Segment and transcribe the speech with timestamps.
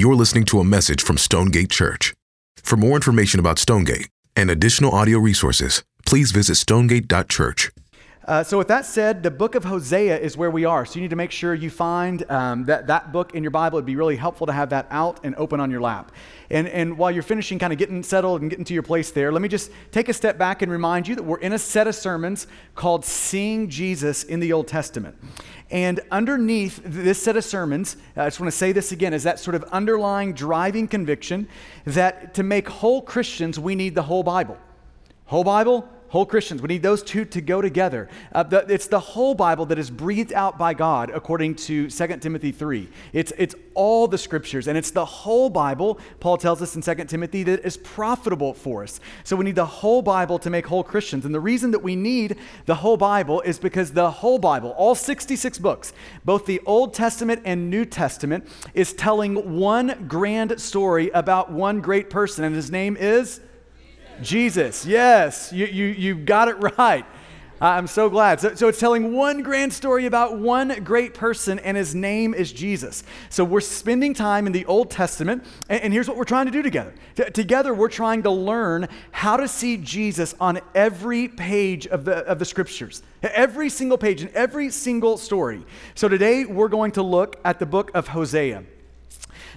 [0.00, 2.14] You're listening to a message from Stonegate Church.
[2.56, 7.70] For more information about Stonegate and additional audio resources, please visit stonegate.church.
[8.26, 10.84] Uh, so, with that said, the book of Hosea is where we are.
[10.84, 13.78] So, you need to make sure you find um, that, that book in your Bible.
[13.78, 16.12] It'd be really helpful to have that out and open on your lap.
[16.50, 19.32] And, and while you're finishing, kind of getting settled and getting to your place there,
[19.32, 21.86] let me just take a step back and remind you that we're in a set
[21.86, 25.16] of sermons called Seeing Jesus in the Old Testament.
[25.70, 29.38] And underneath this set of sermons, I just want to say this again, is that
[29.38, 31.48] sort of underlying driving conviction
[31.84, 34.58] that to make whole Christians, we need the whole Bible.
[35.26, 36.60] Whole Bible, whole Christians.
[36.60, 38.08] We need those two to go together.
[38.32, 42.06] Uh, the, it's the whole Bible that is breathed out by God, according to 2
[42.18, 42.88] Timothy 3.
[43.12, 47.04] It's, it's all the scriptures, and it's the whole Bible, Paul tells us in 2
[47.04, 48.98] Timothy, that is profitable for us.
[49.22, 51.24] So we need the whole Bible to make whole Christians.
[51.24, 52.36] And the reason that we need
[52.66, 55.92] the whole Bible is because the whole Bible, all 66 books,
[56.24, 62.10] both the Old Testament and New Testament, is telling one grand story about one great
[62.10, 63.40] person, and his name is
[64.22, 67.04] Jesus, yes, you, you, you got it right.
[67.62, 68.40] I'm so glad.
[68.40, 72.52] So, so, it's telling one grand story about one great person, and his name is
[72.52, 73.04] Jesus.
[73.28, 76.52] So we're spending time in the Old Testament, and, and here's what we're trying to
[76.52, 76.94] do together.
[77.16, 82.24] T- together, we're trying to learn how to see Jesus on every page of the,
[82.24, 85.62] of the scriptures, every single page, and every single story.
[85.94, 88.64] So today, we're going to look at the book of Hosea.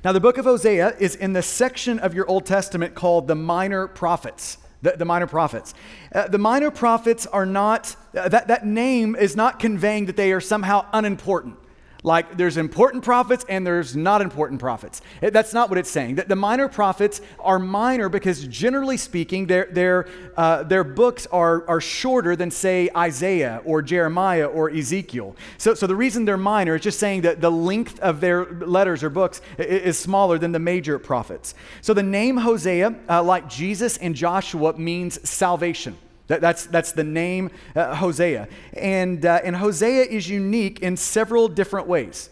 [0.03, 3.35] Now, the book of Hosea is in the section of your Old Testament called the
[3.35, 4.57] Minor Prophets.
[4.81, 5.73] The, the minor prophets.
[6.13, 10.33] Uh, the minor prophets are not, uh, that, that name is not conveying that they
[10.33, 11.55] are somehow unimportant.
[12.03, 15.01] Like there's important prophets and there's not important prophets.
[15.21, 16.15] That's not what it's saying.
[16.15, 21.65] The, the minor prophets are minor because, generally speaking, their, their, uh, their books are,
[21.69, 25.35] are shorter than, say, Isaiah or Jeremiah or Ezekiel.
[25.57, 29.01] So, so the reason they're minor is just saying that the length of their letters
[29.01, 31.55] or books is smaller than the major prophets.
[31.81, 35.95] So the name Hosea, uh, like Jesus and Joshua, means salvation.
[36.27, 38.47] That, that's, that's the name uh, Hosea.
[38.73, 42.29] And, uh, and Hosea is unique in several different ways.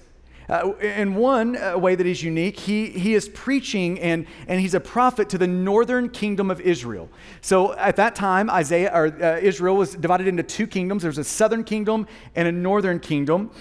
[0.50, 4.74] Uh, in one uh, way that he's unique, he, he is preaching and, and he's
[4.74, 7.09] a prophet to the northern kingdom of Israel.
[7.40, 11.03] So at that time, Isaiah or uh, Israel was divided into two kingdoms.
[11.03, 13.52] There's a southern kingdom and a northern kingdom.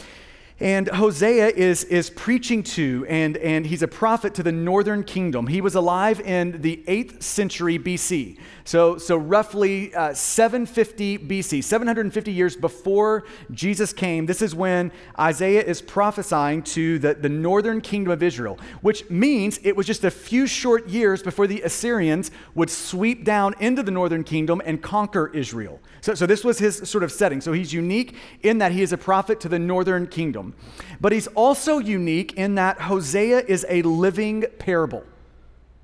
[0.60, 5.46] And Hosea is, is preaching to, and, and he's a prophet to the northern kingdom.
[5.46, 8.36] He was alive in the 8th century BC.
[8.64, 14.26] So, so roughly uh, 750 BC, 750 years before Jesus came.
[14.26, 19.58] This is when Isaiah is prophesying to the, the northern kingdom of Israel, which means
[19.62, 23.90] it was just a few short years before the Assyrians would sweep down into the
[23.90, 25.80] northern kingdom and conquer Israel.
[26.00, 27.40] So, so this was his sort of setting.
[27.40, 30.54] So he's unique in that he is a prophet to the northern kingdom.
[31.00, 35.04] But he's also unique in that Hosea is a living parable.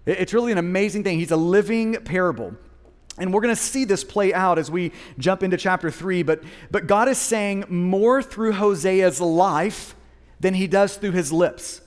[0.06, 1.18] It's really an amazing thing.
[1.18, 2.54] He's a living parable.
[3.18, 6.22] And we're going to see this play out as we jump into chapter 3.
[6.22, 9.96] But, but God is saying more through Hosea's life
[10.38, 11.80] than he does through his lips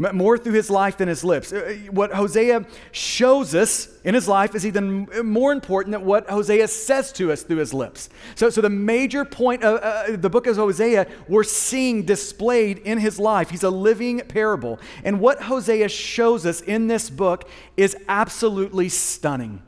[0.00, 1.52] more through his life than his lips.
[1.52, 6.68] Uh, what Hosea shows us in his life is even more important than what Hosea
[6.68, 8.08] says to us through his lips.
[8.34, 12.98] So, so the major point of uh, the book of Hosea, we're seeing displayed in
[12.98, 13.50] his life.
[13.50, 14.80] He's a living parable.
[15.04, 19.62] And what Hosea shows us in this book is absolutely stunning.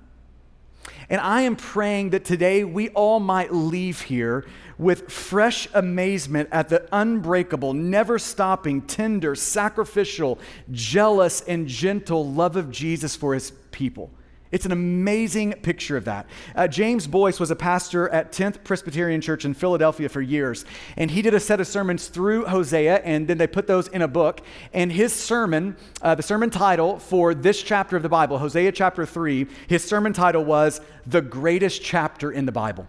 [1.10, 4.46] And I am praying that today we all might leave here
[4.82, 10.38] with fresh amazement at the unbreakable, never stopping, tender, sacrificial,
[10.70, 14.10] jealous, and gentle love of Jesus for his people.
[14.50, 16.26] It's an amazing picture of that.
[16.54, 20.66] Uh, James Boice was a pastor at 10th Presbyterian Church in Philadelphia for years,
[20.98, 24.02] and he did a set of sermons through Hosea, and then they put those in
[24.02, 24.42] a book.
[24.74, 29.06] And his sermon, uh, the sermon title for this chapter of the Bible, Hosea chapter
[29.06, 32.86] 3, his sermon title was The Greatest Chapter in the Bible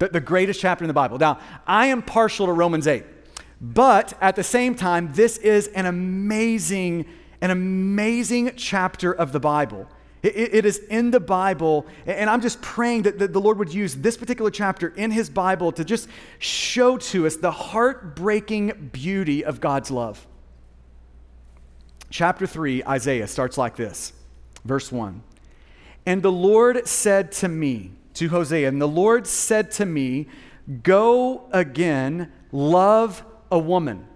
[0.00, 1.18] the, the greatest chapter in the Bible.
[1.18, 3.04] Now, I am partial to Romans 8,
[3.60, 7.06] but at the same time, this is an amazing,
[7.40, 9.86] an amazing chapter of the Bible.
[10.22, 13.94] It, it is in the Bible, and I'm just praying that the Lord would use
[13.94, 16.08] this particular chapter in His Bible to just
[16.38, 20.26] show to us the heartbreaking beauty of God's love.
[22.08, 24.12] Chapter 3, Isaiah, starts like this
[24.64, 25.22] Verse 1
[26.06, 30.26] And the Lord said to me, to Hosea, and the Lord said to me,
[30.82, 34.06] Go again, love a woman.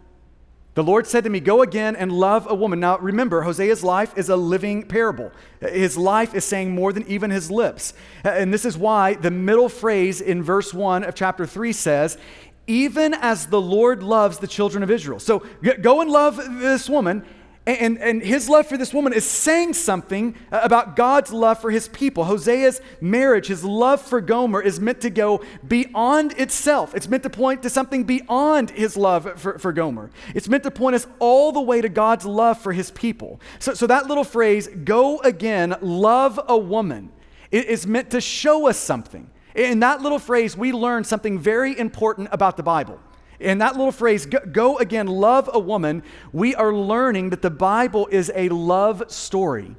[0.74, 2.80] The Lord said to me, Go again and love a woman.
[2.80, 5.30] Now remember, Hosea's life is a living parable.
[5.60, 7.94] His life is saying more than even his lips.
[8.24, 12.18] And this is why the middle phrase in verse 1 of chapter 3 says,
[12.66, 15.20] Even as the Lord loves the children of Israel.
[15.20, 15.44] So
[15.80, 17.24] go and love this woman
[17.66, 21.70] And, and his love for this woman is saying something uh, about God's love for
[21.70, 22.24] his people.
[22.24, 26.94] Hosea's marriage, his love for Gomer, is meant to go beyond itself.
[26.94, 30.10] It's meant to point to something beyond his love for, for Gomer.
[30.34, 33.40] It's meant to point us all the way to God's love for his people.
[33.60, 37.12] So, so that little phrase, go again, love a woman,
[37.50, 39.30] is meant to show us something.
[39.54, 43.00] In that little phrase, we learn something very important about the Bible.
[43.44, 46.02] In that little phrase, go again, love a woman,
[46.32, 49.76] we are learning that the Bible is a love story.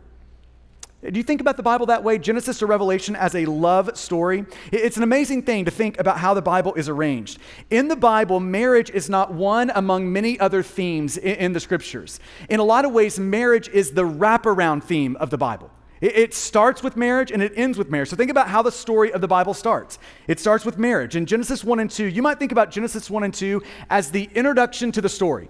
[1.04, 4.46] Do you think about the Bible that way, Genesis to Revelation, as a love story?
[4.72, 7.40] It's an amazing thing to think about how the Bible is arranged.
[7.70, 12.20] In the Bible, marriage is not one among many other themes in the scriptures.
[12.50, 15.72] In a lot of ways, marriage is the wraparound theme of the Bible.
[16.06, 18.10] It, starts with marriage and it ends with marriage.
[18.10, 19.98] So think about how the story of the Bible starts.
[20.28, 21.16] It starts with marriage.
[21.16, 24.30] In Genesis 1 and 2, you might think about Genesis 1 and 2 as the
[24.36, 25.50] introduction to the story.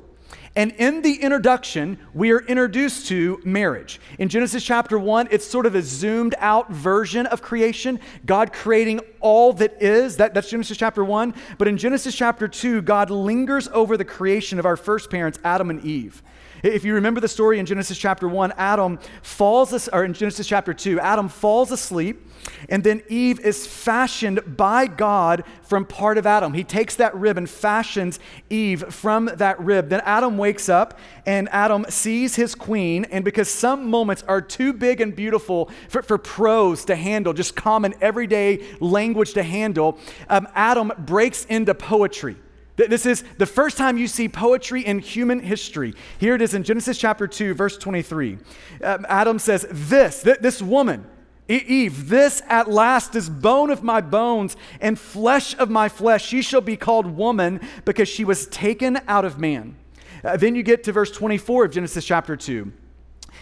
[0.56, 4.00] And in the introduction, we are introduced to marriage.
[4.18, 9.02] In Genesis chapter 1, it's sort of a zoomed out version of creation, God creating
[9.20, 10.16] all that is.
[10.16, 11.34] That, that's Genesis chapter 1.
[11.58, 15.70] But in Genesis chapter 2, God lingers over the creation of our first parents, Adam
[15.70, 16.24] and Eve.
[16.66, 20.74] If you remember the story in Genesis chapter 1, Adam falls, or in Genesis chapter
[20.74, 22.28] 2, Adam falls asleep,
[22.70, 26.56] and then Eve is fashioned by God from part of Adam.
[26.56, 28.20] He takes that rib and fashions
[28.50, 29.90] Eve from that rib.
[29.90, 30.98] Then Adam wakes up,
[31.28, 36.02] and Adam sees his queen, and because some moments are too big and beautiful for,
[36.02, 42.38] for prose to handle, just common everyday language to handle, um, Adam breaks into poetry.
[42.78, 45.94] This is the first time you see poetry in human history.
[46.20, 48.38] Here it is in Genesis chapter 2, verse 23.
[48.84, 51.06] Um, Adam says, This, th- this woman,
[51.48, 56.26] Eve, this at last is bone of my bones and flesh of my flesh.
[56.26, 59.78] She shall be called woman because she was taken out of man.
[60.24, 62.72] Uh, then you get to verse 24 of Genesis chapter 2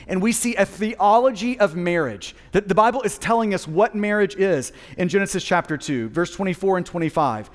[0.07, 2.35] and we see a theology of marriage.
[2.51, 6.77] That the Bible is telling us what marriage is in Genesis chapter 2, verse 24
[6.77, 7.49] and 25.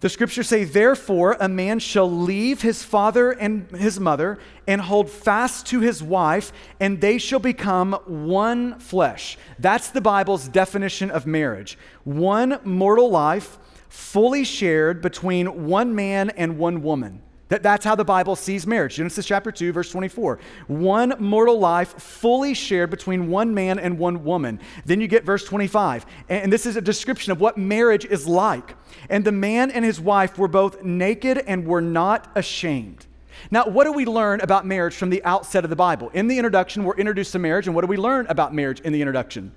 [0.00, 5.10] The scriptures say, Therefore, a man shall leave his father and his mother and hold
[5.10, 9.36] fast to his wife, and they shall become one flesh.
[9.58, 11.76] That's the Bible's definition of marriage.
[12.04, 13.58] One mortal life,
[13.90, 17.20] fully shared between one man and one woman.
[17.50, 18.94] That, that's how the Bible sees marriage.
[18.94, 20.38] Genesis chapter 2, verse 24.
[20.68, 24.60] One mortal life fully shared between one man and one woman.
[24.84, 26.06] Then you get verse 25.
[26.28, 28.76] And this is a description of what marriage is like.
[29.08, 33.06] And the man and his wife were both naked and were not ashamed.
[33.50, 36.10] Now, what do we learn about marriage from the outset of the Bible?
[36.10, 37.66] In the introduction, we're introduced to marriage.
[37.66, 39.52] And what do we learn about marriage in the introduction?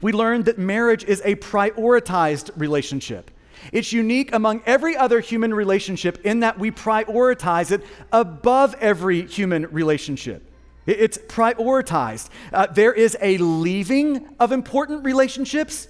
[0.00, 3.32] We learn that marriage is a prioritized relationship.
[3.72, 9.66] It's unique among every other human relationship in that we prioritize it above every human
[9.70, 10.46] relationship.
[10.86, 12.30] It's prioritized.
[12.52, 15.88] Uh, there is a leaving of important relationships.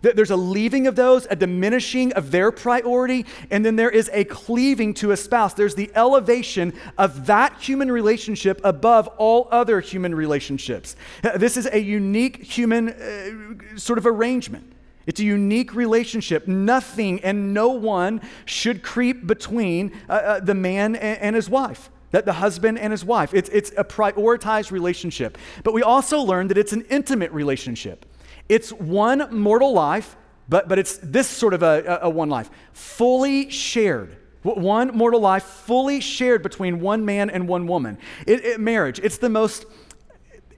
[0.00, 4.22] There's a leaving of those, a diminishing of their priority, and then there is a
[4.24, 5.54] cleaving to a spouse.
[5.54, 10.94] There's the elevation of that human relationship above all other human relationships.
[11.24, 14.72] Uh, this is a unique human uh, sort of arrangement.
[15.08, 16.46] It's a unique relationship.
[16.46, 21.90] Nothing and no one should creep between uh, uh, the man and, and his wife
[22.10, 23.32] that the husband and his wife.
[23.32, 25.38] It's, it's a prioritized relationship.
[25.64, 28.04] But we also learn that it's an intimate relationship.
[28.50, 30.14] It's one mortal life,
[30.46, 34.14] but, but it's this sort of a, a, one life, fully shared.
[34.42, 37.96] One mortal life, fully shared between one man and one woman.
[38.26, 39.64] It, it, marriage, it's the most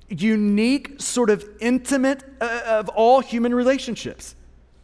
[0.08, 4.34] unique, sort of intimate uh, of all human relationships.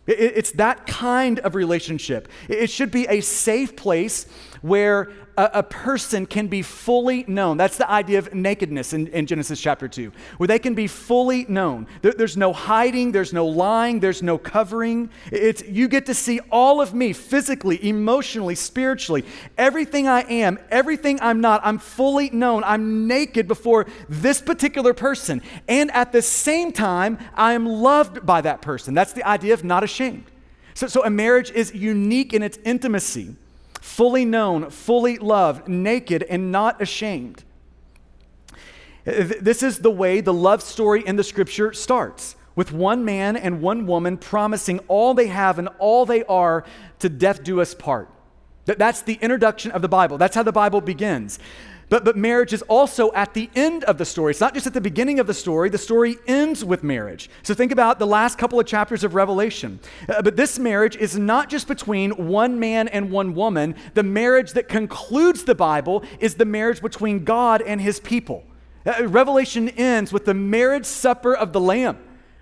[0.07, 2.29] It's that kind of relationship.
[2.49, 4.27] It should be a safe place
[4.63, 7.57] where a, a, person can be fully known.
[7.57, 11.45] That's the idea of nakedness in, in Genesis chapter 2, where they can be fully
[11.49, 11.87] known.
[12.02, 15.11] There, there's no hiding, there's no lying, there's no covering.
[15.31, 19.25] It's, you get to see all of me physically, emotionally, spiritually,
[19.59, 21.61] everything I am, everything I'm not.
[21.64, 22.64] I'm fully known.
[22.64, 25.43] I'm naked before this particular person.
[25.69, 28.95] And at the same time, I am loved by that person.
[28.95, 30.25] That's the idea of not ashamed.
[30.75, 33.35] So, so a marriage is unique in its intimacy
[33.87, 37.45] fully known, fully loved, naked, and not ashamed.
[39.05, 43.62] This is the way the love story in the scripture starts with one man and
[43.62, 46.64] one woman promising all they have and all they are
[46.99, 48.11] to death do us part.
[48.64, 50.19] That's the introduction of the Bible.
[50.19, 51.38] That's how the Bible begins.
[51.88, 54.33] But, but marriage is also at the end of the story.
[54.33, 57.31] It's not just at the beginning of the story, the story ends with marriage.
[57.45, 59.78] So think about the last couple of chapters of Revelation.
[60.09, 63.76] Uh, but this marriage is not just between one man and one woman.
[63.95, 68.43] The marriage that concludes the Bible is the marriage between God and his people.
[68.85, 71.99] Uh, Revelation ends with the marriage supper of the Lamb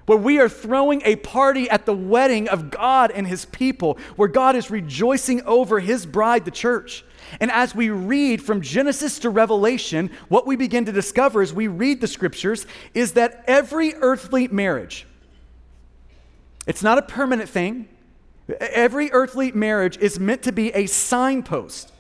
[0.07, 4.29] where we are throwing a party at the wedding of God and his people, where
[4.29, 7.05] God is rejoicing over his bride, the church.
[7.41, 11.67] And as we read from Genesis to Revelation, what we begin to discover as we
[11.67, 15.07] read the scriptures is that every earthly marriage,
[16.67, 17.89] it's not a permanent thing.
[18.61, 21.94] Every earthly marriage is meant to be a signpost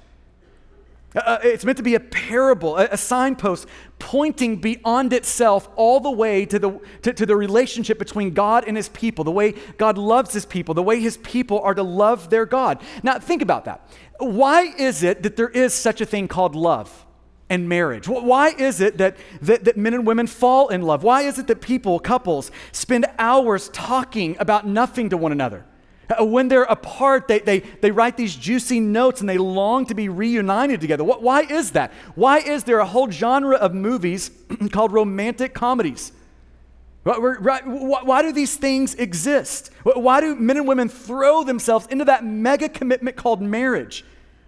[1.14, 3.66] uh, uh, it's meant to be a parable, a, a, signpost
[3.98, 8.76] pointing beyond itself all the way to the, to, to the relationship between God and
[8.76, 12.30] his people, the way God loves his people, the way his people are to love
[12.30, 12.82] their God.
[13.02, 13.88] Now, think about that.
[14.18, 17.04] Why is it that there is such a thing called love?
[17.50, 18.08] and marriage?
[18.08, 21.02] Why is it that, that, that, men and women fall in love?
[21.02, 25.66] Why is it that people, couples, spend hours talking about nothing to one another?
[26.08, 29.94] Uh, when they're apart, they, they, they write these juicy notes and they long to
[29.94, 31.04] be reunited together.
[31.04, 31.92] What, why is that?
[32.14, 34.30] Why is there a whole genre of movies
[34.72, 36.12] called romantic comedies?
[37.04, 39.70] Why do these things exist?
[39.82, 44.04] Why do men and women throw themselves into that mega commitment called marriage?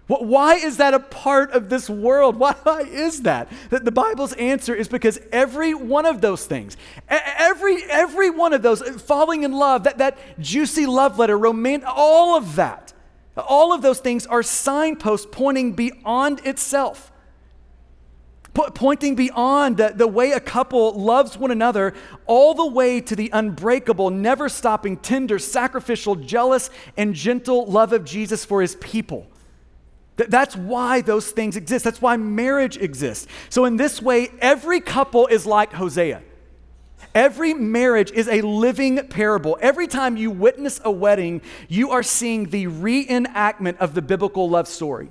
[0.08, 2.36] Why is that a part of this world?
[2.36, 2.54] Why
[2.88, 3.50] is that?
[3.70, 6.76] The Bible's answer is because every one of those things,
[7.08, 11.88] every, every one of those, uh, falling in love, that, that juicy love letter, romantic,
[11.92, 12.92] all of that,
[13.36, 17.10] all of those things are signposts pointing beyond itself.
[18.54, 21.94] pointing beyond the, the way a couple loves one another,
[22.26, 28.04] all the way to the unbreakable, never stopping, tender, sacrificial, jealous, and gentle love of
[28.04, 29.26] Jesus for his people.
[30.16, 31.84] That's why those things exist.
[31.84, 33.26] That's why marriage exists.
[33.50, 36.22] So, in this way, every couple is like Hosea.
[37.14, 39.58] Every marriage is a living parable.
[39.60, 44.68] Every time you witness a wedding, you are seeing the reenactment of the biblical love
[44.68, 45.08] story.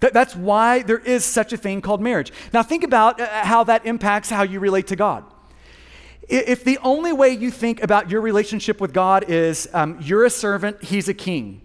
[0.00, 2.32] That's why there is such a thing called marriage.
[2.52, 5.24] Now, think about uh, how that impacts how you relate to God.
[6.28, 10.30] If the only way you think about your relationship with God is um, you're a
[10.30, 11.60] servant, he's a king,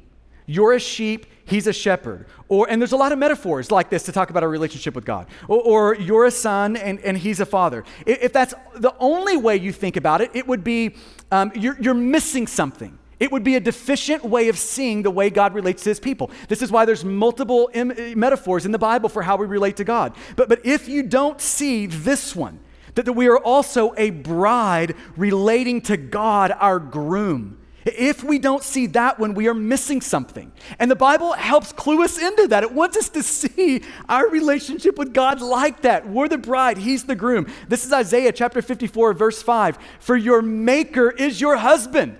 [0.46, 2.26] you're a sheep, he's a shepherd.
[2.48, 5.06] Or, and there's a lot of metaphors like this to talk about our relationship with
[5.06, 5.28] God.
[5.48, 7.84] Or, or you're a son and, and he's a father.
[8.06, 10.96] If that's the only way you think about it, it would be
[11.32, 12.98] um, you're, you're missing something.
[13.20, 16.32] It would be a deficient way of seeing the way God relates to his people.
[16.48, 19.84] This is why there's multiple Im- metaphors in the Bible for how we relate to
[19.84, 20.16] God.
[20.38, 22.60] But, but if you don't see this one,
[22.96, 27.59] that, that we are also a bride relating to God, our groom,
[27.96, 30.52] if we don't see that one, we are missing something.
[30.80, 32.64] And the Bible helps clue us into that.
[32.64, 36.08] It wants us to see our relationship with God like that.
[36.08, 37.48] We're the bride, He's the groom.
[37.68, 39.78] This is Isaiah chapter 54, verse 5.
[40.00, 42.18] For your maker is your husband.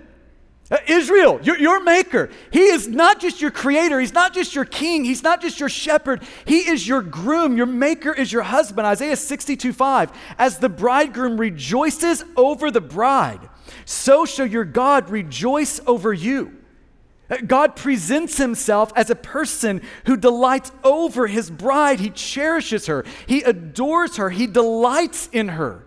[0.70, 2.30] Uh, Israel, your, your maker.
[2.52, 3.98] He is not just your creator.
[3.98, 5.04] He's not just your king.
[5.04, 6.22] He's not just your shepherd.
[6.44, 7.56] He is your groom.
[7.56, 8.86] Your maker is your husband.
[8.86, 10.12] Isaiah 62 5.
[10.38, 13.48] As the bridegroom rejoices over the bride
[13.90, 16.56] so shall your God rejoice over you.
[17.44, 21.98] God presents himself as a person who delights over his bride.
[21.98, 25.84] He cherishes her, he adores her, he delights in her.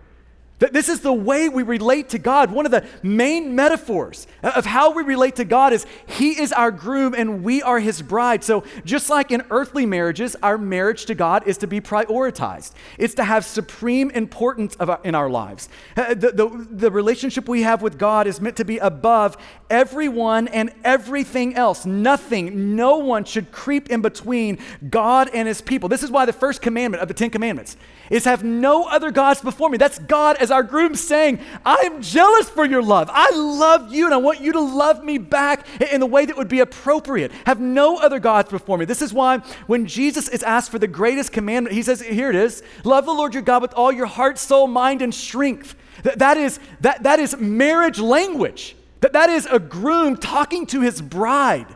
[0.72, 2.50] This is the way we relate to God.
[2.50, 6.70] One of the main metaphors of how we relate to God is He is our
[6.70, 8.44] groom and we are His bride.
[8.44, 13.14] So, just like in earthly marriages, our marriage to God is to be prioritized, it's
[13.14, 15.68] to have supreme importance our, in our lives.
[15.96, 19.36] Uh, the, the, the relationship we have with God is meant to be above
[19.70, 21.84] everyone and everything else.
[21.86, 25.88] Nothing, no one should creep in between God and His people.
[25.88, 27.76] This is why the first commandment of the Ten Commandments
[28.10, 29.78] is have no other gods before me.
[29.78, 33.10] That's God as our groom saying, I'm jealous for your love.
[33.12, 36.36] I love you and I want you to love me back in the way that
[36.36, 37.32] would be appropriate.
[37.44, 38.84] Have no other gods before me.
[38.84, 42.36] This is why when Jesus is asked for the greatest commandment, he says, Here it
[42.36, 45.74] is love the Lord your God with all your heart, soul, mind, and strength.
[46.02, 48.76] That, that, is, that, that is marriage language.
[49.00, 51.66] That, that is a groom talking to his bride.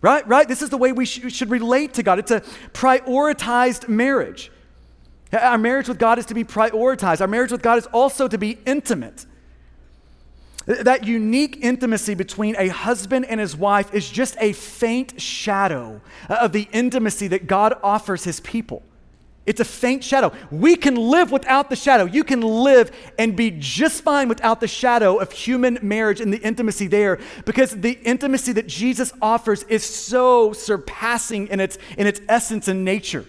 [0.00, 0.26] Right?
[0.26, 0.46] Right?
[0.46, 2.18] This is the way we sh- should relate to God.
[2.18, 2.40] It's a
[2.72, 4.52] prioritized marriage.
[5.32, 7.20] Our marriage with God is to be prioritized.
[7.20, 9.26] Our marriage with God is also to be intimate.
[10.66, 16.38] That unique intimacy between a husband and his wife is just a faint shadow uh,
[16.40, 18.82] of the intimacy that God offers his people.
[19.46, 20.32] It's a faint shadow.
[20.50, 22.04] We can live without the shadow.
[22.04, 26.38] You can live and be just fine without the shadow of human marriage and the
[26.38, 32.20] intimacy there because the intimacy that Jesus offers is so surpassing in its, in its
[32.28, 33.24] essence and nature.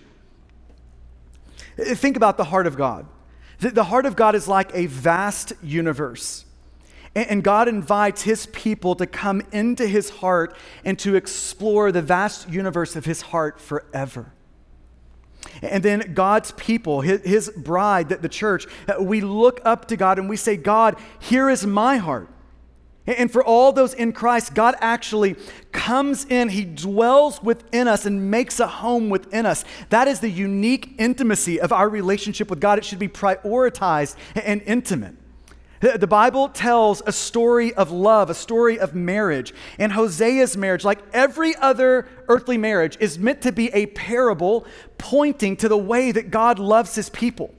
[1.77, 3.05] Think about the heart of God.
[3.60, 6.46] The heart of God is like a vast universe.
[7.15, 10.55] And God invites his people to come into his heart
[10.86, 14.34] and to explore the vast universe of his heart forever.
[15.62, 20.29] And then God's people, his, bride, the church, uh, we look up to God and
[20.29, 22.29] we say, God, here is my heart.
[23.08, 25.38] And for all those in Christ, God actually
[25.72, 29.64] comes in, He dwells within us and makes a home within us.
[29.90, 32.78] That is the unique intimacy of our relationship with God.
[32.78, 35.16] It should be prioritized and intimate.
[35.80, 39.54] The Bible tells a story of love, a story of marriage.
[39.78, 44.66] And Hosea's marriage, like every other earthly marriage, is meant to be a parable
[44.98, 47.54] pointing to the way that God loves his people.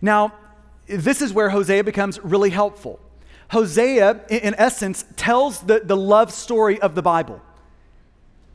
[0.00, 0.32] Now,
[0.86, 3.00] this is where Hosea becomes really helpful.
[3.50, 7.40] Hosea, in essence, tells the, the love story of the Bible.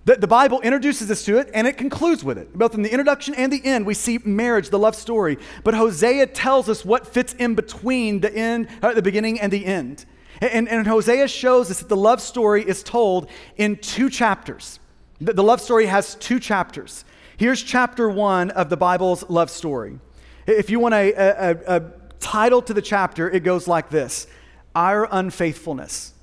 [0.05, 2.58] The, the Bible introduces us to it and it concludes with it.
[2.58, 5.38] Both in the introduction and the end, we see marriage, the love story.
[5.63, 9.65] But Hosea tells us what fits in between the end, uh, the beginning and the
[9.65, 10.05] end.
[10.41, 14.79] And, and Hosea shows us that the love story is told in two chapters.
[15.22, 17.03] The, the love story has two chapters.
[17.38, 20.00] Here's chapter one of the Bible's love story.
[20.48, 24.27] If you want a, a, a title to the chapter, it goes like this
[24.76, 26.14] Our Unfaithfulness.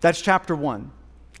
[0.00, 0.92] That's chapter one.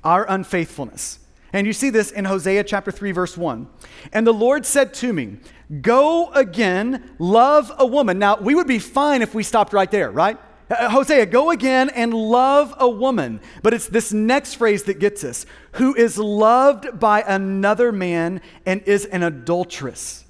[0.02, 1.20] Our Unfaithfulness.
[1.54, 3.68] And you see this in Hosea chapter 3, verse 1.
[4.12, 5.38] And the Lord said to me,
[5.82, 8.18] Go again, love a woman.
[8.18, 10.36] Now, we would be fine if we stopped right there, right?
[10.68, 13.40] Uh, Hosea, go again and love a woman.
[13.62, 18.82] But it's this next phrase that gets us who is loved by another man and
[18.82, 20.23] is an adulteress.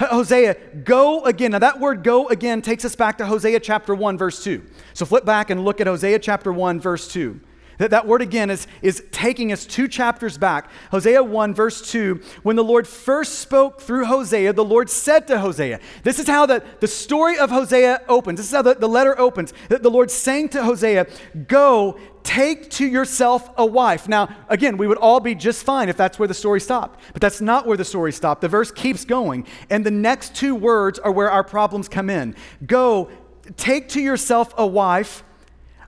[0.00, 1.52] Hosea, go again.
[1.52, 4.62] Now, that word go again takes us back to Hosea chapter 1, verse 2.
[4.92, 7.40] So flip back and look at Hosea chapter 1, verse 2.
[7.78, 10.70] That, that word again is, is taking us two chapters back.
[10.90, 12.20] Hosea 1, verse 2.
[12.42, 16.46] When the Lord first spoke through Hosea, the Lord said to Hosea, This is how
[16.46, 18.38] the, the story of Hosea opens.
[18.38, 19.52] This is how the, the letter opens.
[19.68, 21.06] That the Lord saying to Hosea,
[21.48, 24.08] Go, take to yourself a wife.
[24.08, 27.00] Now, again, we would all be just fine if that's where the story stopped.
[27.12, 28.40] But that's not where the story stopped.
[28.40, 29.46] The verse keeps going.
[29.70, 32.34] And the next two words are where our problems come in.
[32.66, 33.10] Go,
[33.56, 35.22] take to yourself a wife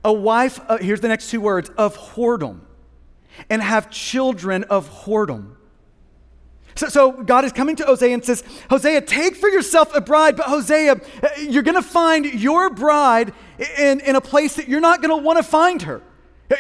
[0.05, 2.61] a wife, uh, here's the next two words, of whoredom,
[3.51, 5.55] and have children of whoredom.
[6.75, 10.37] So, so, God is coming to Hosea and says, Hosea, take for yourself a bride,
[10.37, 13.33] but Hosea, uh, you're going to find your bride
[13.77, 16.03] in, in a place that you're not going to want to find her.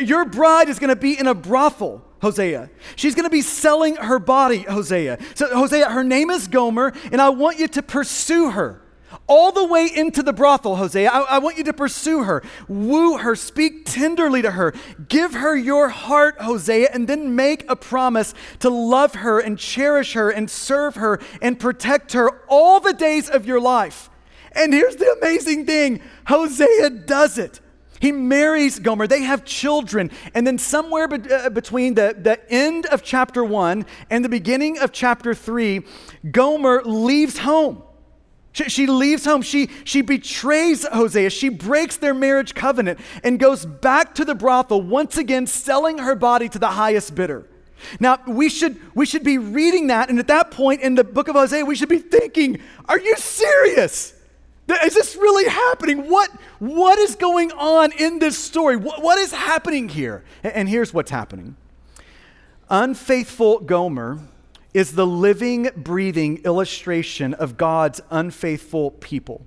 [0.01, 2.05] Your bride is going to be in a brothel.
[2.20, 2.68] Hosea.
[2.96, 5.18] She's going to be selling her body, Hosea.
[5.35, 8.83] So, Hosea, her name is Gomer, and I want you to pursue her
[9.27, 11.11] all the way into the brothel, Hosea.
[11.11, 14.75] I, I, want you to pursue her, woo her, speak tenderly to her,
[15.09, 20.14] give her your heart, Hosea, and then make a promise to love her and cherish
[20.14, 24.11] her and serve her and protect her all the days of your life.
[24.53, 27.61] And here's the amazing thing Hosea does it.
[28.01, 29.07] He marries Gomer.
[29.07, 30.11] They have children.
[30.35, 34.79] And then, somewhere be- uh, between the, the end of chapter one and the beginning
[34.79, 35.83] of chapter three,
[36.31, 37.83] Gomer leaves home.
[38.59, 39.42] She, she leaves home.
[39.42, 41.31] She, she betrays Hosea.
[41.31, 46.16] She breaks their marriage covenant and goes back to the brothel, once again selling her
[46.16, 47.47] body to the highest bidder.
[48.01, 51.29] Now, we should, we should be reading that, and at that point in the book
[51.29, 54.14] of Hosea, we should be thinking, Are you serious?
[54.85, 56.11] Is this really happening?
[56.11, 58.77] What, what is going on in this story?
[58.77, 60.25] What, what is happening here?
[60.42, 61.57] And, and here's what's happening
[62.68, 64.18] Unfaithful Gomer
[64.75, 69.47] is the living, breathing illustration of God's unfaithful people.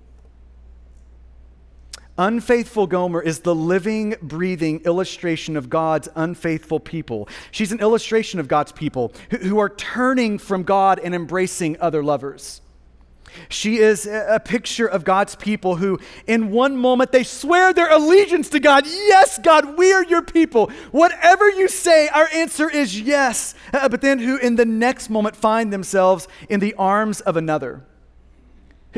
[2.17, 7.27] Unfaithful Gomer is the living, breathing illustration of God's unfaithful people.
[7.51, 12.03] She's an illustration of God's people who, who are turning from God and embracing other
[12.03, 12.60] lovers.
[13.49, 18.49] She is a picture of God's people who, in one moment, they swear their allegiance
[18.49, 18.85] to God.
[18.85, 20.71] Yes, God, we are your people.
[20.91, 23.55] Whatever you say, our answer is yes.
[23.73, 27.85] Uh, but then, who in the next moment find themselves in the arms of another.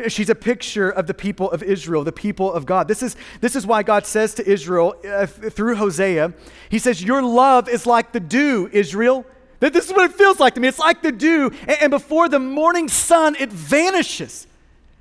[0.07, 2.87] She's a picture of the people of Israel, the people of God.
[2.87, 6.33] This is, this is why God says to Israel uh, through Hosea,
[6.69, 9.25] He says, Your love is like the dew, Israel.
[9.63, 10.67] That this is what it feels like to me.
[10.67, 11.49] It's like the dew,
[11.79, 14.45] and, before the morning sun, it vanishes.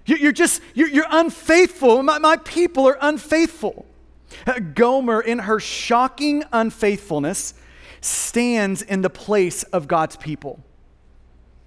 [0.07, 2.01] You, you're just, you're, unfaithful.
[2.05, 3.85] My, people are unfaithful.
[4.47, 7.55] Uh, Gomer, in her shocking unfaithfulness,
[8.03, 10.61] stands in the place of God's people.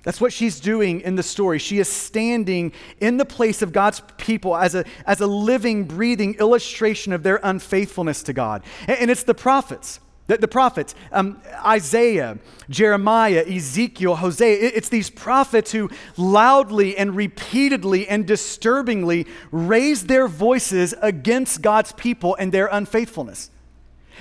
[0.04, 1.60] That's what she's doing in the story.
[1.60, 6.36] She is standing in the place of God's people as a, as a living, breathing
[6.36, 8.64] illustration of their unfaithfulness to God.
[8.88, 15.10] And it's the prophets The, the prophets, um, Isaiah, Jeremiah, Ezekiel, Hosea, it, it's these
[15.10, 22.68] prophets who loudly and repeatedly and disturbingly raise their voices against God's people and their
[22.68, 23.52] unfaithfulness.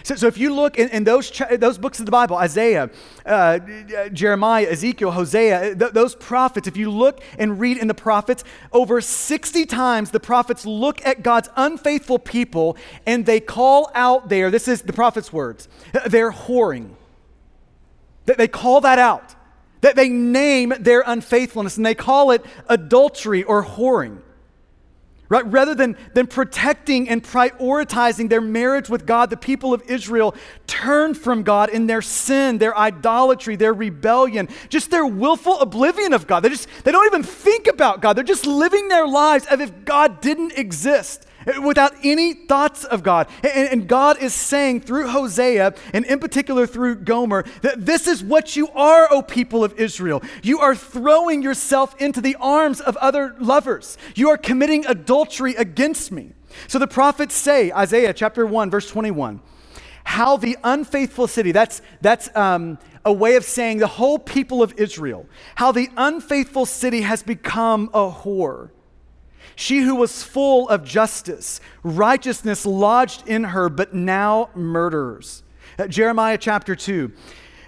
[0.02, 2.90] So, so if you look in, in those, those books of the Bible, Isaiah,
[3.24, 3.58] uh,
[4.12, 9.00] Jeremiah, Ezekiel, Hosea, th- those prophets, if you look and read in the prophets, over
[9.00, 12.76] 60 times the prophets look at God's unfaithful people
[13.06, 15.68] and they call out there, this is the prophet's words,
[16.06, 16.90] they're whoring.
[18.26, 19.34] That they call that out.
[19.82, 24.22] That they name their unfaithfulness and they call it adultery or whoring.
[25.28, 25.46] Right?
[25.50, 30.34] Rather than, than protecting and prioritizing their marriage with God, the people of Israel
[30.66, 36.26] turned from God in their sin, their idolatry, their rebellion, just their willful oblivion of
[36.26, 36.40] God.
[36.40, 38.14] They just they don't even think about God.
[38.14, 41.26] They're just living their lives as if God didn't exist
[41.62, 43.28] without any thoughts of God.
[43.42, 48.22] And, and, God is saying through Hosea, and in particular through Gomer, that this is
[48.22, 50.22] what you are, O people of Israel.
[50.42, 56.10] You are throwing yourself into the arms of other lovers, you are committing adultery against
[56.10, 56.32] me.
[56.68, 59.40] So the prophets say, Isaiah chapter 1, verse 21,
[60.04, 64.74] how the unfaithful city, that's, that's um, a way of saying the whole people of
[64.76, 65.26] Israel,
[65.56, 68.70] how the unfaithful city has become a whore
[69.56, 75.42] she who was full of justice, righteousness lodged in her, but now murderers.
[75.78, 77.12] Uh, Jeremiah chapter 2.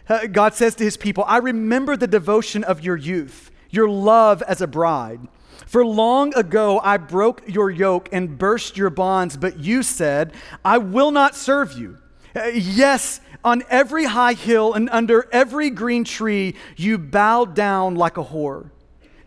[0.08, 4.42] Uh, God says to his people, I remember the devotion of your youth, your love
[4.42, 5.20] as a bride.
[5.66, 10.32] For long ago I broke your yoke and burst your bonds, but you said,
[10.64, 11.98] I will not serve you.
[12.34, 18.16] Uh, yes, on every high hill and under every green tree you bowed down like
[18.16, 18.70] a whore.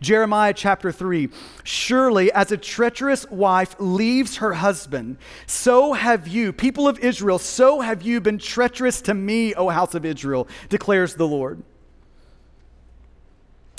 [0.00, 1.28] Jeremiah chapter 3
[1.62, 7.80] Surely, as a treacherous wife leaves her husband, so have you, people of Israel, so
[7.80, 11.62] have you been treacherous to me, O house of Israel, declares the Lord.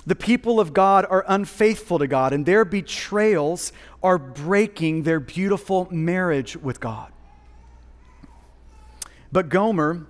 [0.05, 5.87] The people of God are unfaithful to God, and their betrayals are breaking their beautiful
[5.91, 7.11] marriage with God.
[9.31, 10.07] But Gomer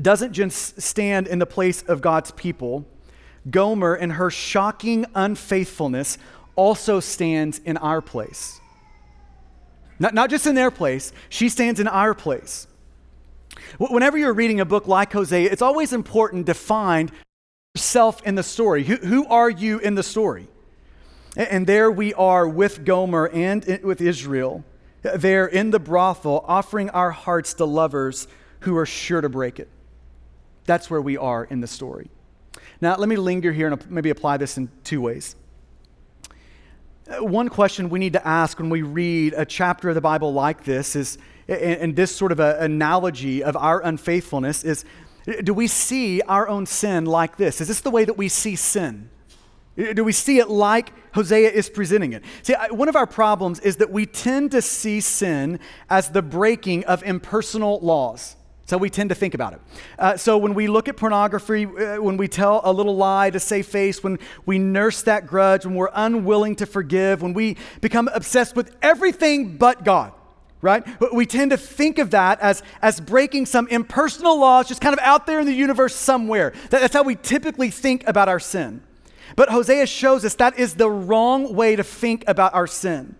[0.00, 2.86] doesn't just stand in the place of God's people
[3.50, 6.18] Gomer, and her shocking unfaithfulness,
[6.56, 8.60] also stands in our place.
[9.98, 12.66] Not, not just in their place, she stands in our place.
[13.78, 17.10] Whenever you're reading a book like Hosea, it's always important to find
[17.74, 18.84] yourself in the story.
[18.84, 20.48] Who, who are you in the story?
[21.36, 24.64] And, and there we are with Gomer and with Israel,
[25.02, 28.28] there in the brothel, offering our hearts to lovers
[28.60, 29.68] who are sure to break it.
[30.64, 32.10] That's where we are in the story.
[32.80, 35.36] Now, let me linger here and maybe apply this in two ways.
[37.08, 40.32] Uh, one question we need to ask when we read a chapter of the Bible
[40.32, 44.84] like this is, and this sort of an analogy of our unfaithfulness is,
[45.42, 47.60] do we see our own sin like this?
[47.60, 49.10] Is this the way that we see sin?
[49.76, 52.24] Do we see it like Hosea is presenting it?
[52.42, 56.84] See, one of our problems is that we tend to see sin as the breaking
[56.84, 58.36] of impersonal laws.
[58.66, 59.60] So we tend to think about it.
[59.96, 63.38] Uh, so when we look at pornography, uh, when we tell a little lie to
[63.38, 68.08] save face, when we nurse that grudge, when we're unwilling to forgive, when we become
[68.12, 70.12] obsessed with everything but God,
[70.62, 70.84] right?
[71.12, 74.98] We tend to think of that as, as breaking some impersonal laws just kind of
[74.98, 76.52] out there in the universe somewhere.
[76.70, 78.82] That, that's how we typically think about our sin.
[79.36, 83.14] But Hosea shows us that is the wrong way to think about our sin.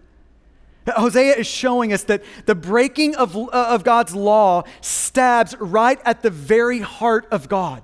[0.87, 6.23] Hosea is showing us that the breaking of, uh, of God's law stabs right at
[6.23, 7.83] the very heart of God.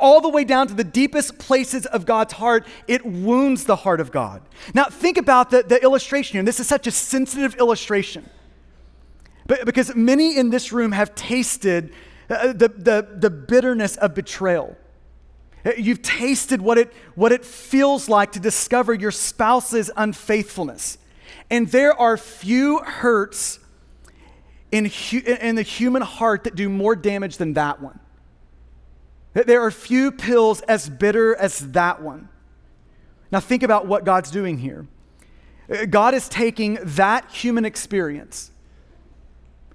[0.00, 4.00] All the way down to the deepest places of God's heart, it wounds the heart
[4.00, 4.40] of God.
[4.72, 6.42] Now, think about the, the illustration here.
[6.42, 8.28] This is such a sensitive illustration.
[9.46, 11.92] But, because many in this room have tasted
[12.30, 14.76] uh, the, the, the bitterness of betrayal.
[15.76, 20.96] You've tasted what it, what it feels like to discover your spouse's unfaithfulness.
[21.50, 23.58] And there are few hurts
[24.72, 28.00] in, hu- in the human heart that do more damage than that one.
[29.32, 32.28] There are few pills as bitter as that one.
[33.30, 34.86] Now, think about what God's doing here.
[35.70, 38.50] Uh, God is taking that human experience.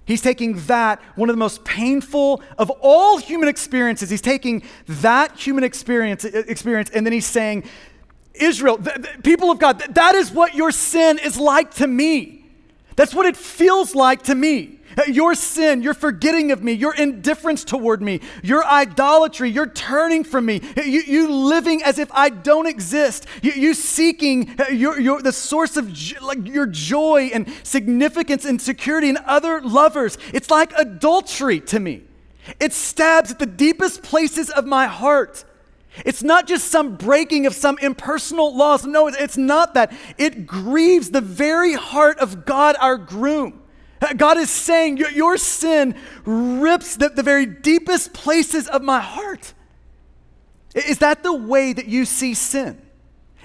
[0.04, 4.10] He's taking that, one of the most painful of all human experiences.
[4.10, 7.64] He's taking that human experience, experience and then he's saying,
[8.34, 11.86] Israel, the, the people of God, th- that is what your sin is like to
[11.86, 12.44] me.
[12.96, 14.78] That's what it feels like to me.
[14.96, 20.22] Uh, your sin, your forgetting of me, your indifference toward me, your idolatry, your turning
[20.22, 25.00] from me, you, you living as if I don't exist, you, you seeking uh, your,
[25.00, 30.18] your, the source of jo- like your joy and significance and security in other lovers.
[30.34, 32.02] It's like adultery to me.
[32.60, 35.44] It stabs at the deepest places of my heart.
[36.04, 38.86] It's not just some breaking of some impersonal laws.
[38.86, 39.92] No, it's not that.
[40.16, 43.62] It grieves the very heart of God, our groom.
[44.00, 49.52] Uh, God is saying, Your sin rips the, the very deepest places of my heart.
[50.74, 52.80] Is that the way that you see sin?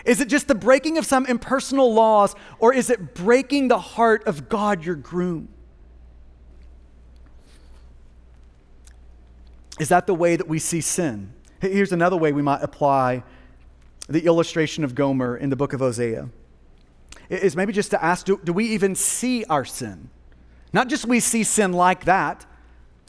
[0.06, 4.26] Is it just the breaking of some impersonal laws, or is it breaking the heart
[4.26, 5.50] of God, your groom?
[9.80, 11.34] Is that the way that we see sin?
[11.60, 13.24] Here's another way we might apply
[14.08, 16.30] the illustration of Gomer in the book of Hosea.
[17.30, 20.10] Is maybe just to ask do, do we even see our sin?
[20.72, 22.46] Not just we see sin like that,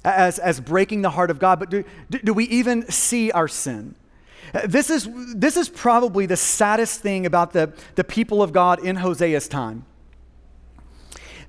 [0.04, 3.48] as, as breaking the heart of God, but do, do, do we even see our
[3.48, 3.94] sin?
[4.54, 8.84] Uh, this is, this is probably the saddest thing about the, the people of God
[8.84, 9.84] in Hosea's time.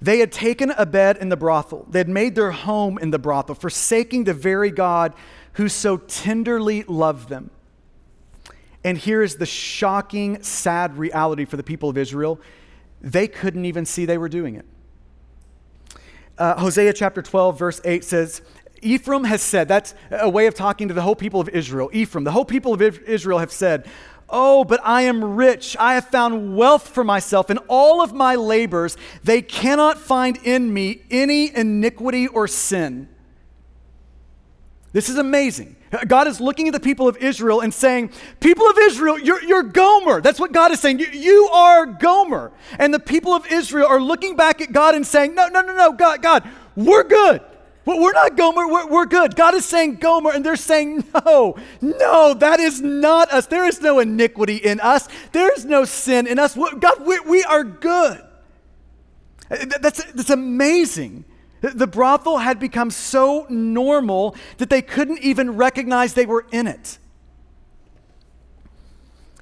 [0.02, 3.20] They had taken a bed in the brothel, they had made their home in the
[3.20, 5.14] brothel, forsaking the very God
[5.60, 7.52] who so tenderly loved them.
[8.86, 12.40] And here is the shocking, sad reality for the people of Israel
[13.02, 14.66] they couldn't even see they were doing it.
[16.38, 18.42] Uh, Hosea chapter 12, verse 8 says,
[18.82, 21.90] Ephraim has said, that's a way of talking to the whole people of Israel.
[21.92, 23.86] Ephraim, the whole people of Israel have said,
[24.30, 25.76] Oh, but I am rich.
[25.78, 27.50] I have found wealth for myself.
[27.50, 33.10] In all of my labors, they cannot find in me any iniquity or sin.
[34.92, 35.76] This is amazing.
[36.08, 39.64] God is looking at the people of Israel and saying, People of Israel, you're, you're
[39.64, 40.22] Gomer.
[40.22, 41.00] That's what God is saying.
[41.00, 42.52] You, you, are Gomer.
[42.78, 45.76] And the people of Israel are looking back at God and saying, No, no, no,
[45.76, 47.42] no, God, God, we're good.
[47.86, 49.36] We're not Gomer, we're, we're good.
[49.36, 53.48] God is saying Gomer, and they're saying, No, no, that is not us.
[53.48, 56.56] There is no iniquity in us, there is no sin in us.
[56.56, 58.24] God, we, we are good.
[59.50, 61.26] That's, that's amazing.
[61.62, 66.98] The brothel had become so normal that they couldn't even recognize they were in it.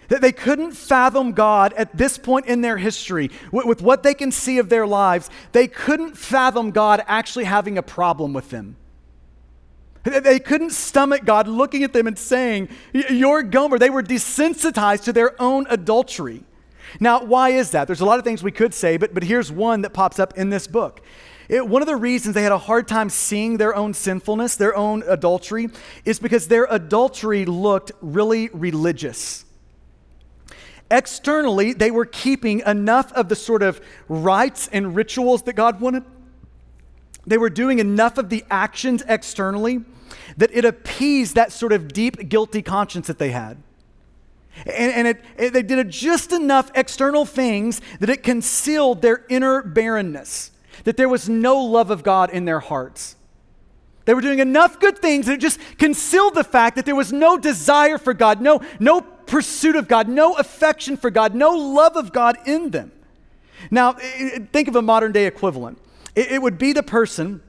[0.08, 4.32] That they couldn't fathom God at this point in their history, with, what they can
[4.32, 8.77] see of their lives, they couldn't fathom God actually having a problem with them.
[10.03, 13.77] They couldn't stomach God looking at them and saying, You're Gomer.
[13.77, 16.43] They were desensitized to their own adultery.
[17.01, 17.88] Now, why is that?
[17.88, 20.38] There's a lot of things we could say, but, but here's one that pops up
[20.38, 21.01] in this book.
[21.49, 24.75] It, one of the reasons they had a hard time seeing their own sinfulness, their
[24.75, 25.69] own adultery,
[26.03, 29.45] is because their adultery looked really religious.
[30.89, 36.03] Externally, they were keeping enough of the sort of rites and rituals that God wanted.
[37.25, 39.83] They were doing enough of the actions externally
[40.38, 43.57] that it appeased that sort of deep, guilty conscience that they had.
[44.65, 49.62] And, and it, it, they did just enough external things that it concealed their inner
[49.62, 50.51] barrenness,
[50.84, 53.16] that there was no love of God in their hearts.
[54.06, 57.12] They were doing enough good things that it just concealed the fact that there was
[57.12, 61.98] no desire for God, no, no pursuit of God, no affection for God, no love
[61.98, 62.94] of God in them.
[63.70, 65.82] Now, think of a modern day equivalent.
[66.16, 67.42] It would be the person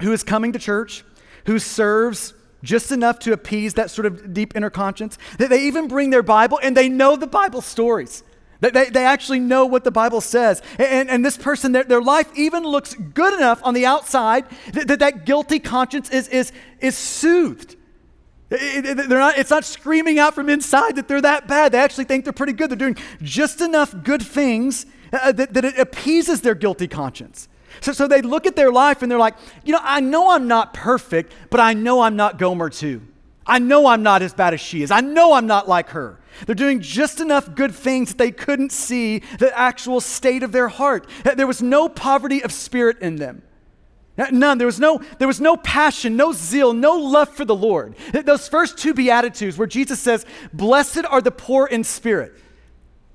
[0.00, 1.04] who is coming to church,
[1.46, 5.88] who serves just enough to appease that sort of deep inner conscience, that they even
[5.88, 8.22] bring their Bible and they know the Bible stories.
[8.60, 10.62] They, they, actually know what the Bible says.
[10.78, 14.88] And, and this person, their, their life even looks good enough on the outside that
[14.88, 17.76] that, that guilty conscience is, is, is soothed.
[18.50, 21.72] It, they're not, it's not screaming out from inside that they're that bad.
[21.72, 22.70] They actually think they're pretty good.
[22.70, 27.48] They're doing just enough good things uh, that, that it appeases their guilty conscience.
[27.80, 30.48] So, so they look at their life and they're like, you know, I know I'm
[30.48, 33.02] not perfect, but I know I'm not Gomer too.
[33.46, 34.90] I know I'm not as bad as she is.
[34.90, 36.18] I know I'm not like her.
[36.44, 40.68] They're doing just enough good things that they couldn't see the actual state of their
[40.68, 41.06] heart.
[41.24, 43.42] Uh, there was no poverty of spirit in them.
[44.18, 44.58] Uh, none.
[44.58, 47.94] There was no, there was no passion, no zeal, no love for the Lord.
[48.12, 52.34] Uh, those first two Beatitudes where Jesus says, Blessed are the poor in spirit.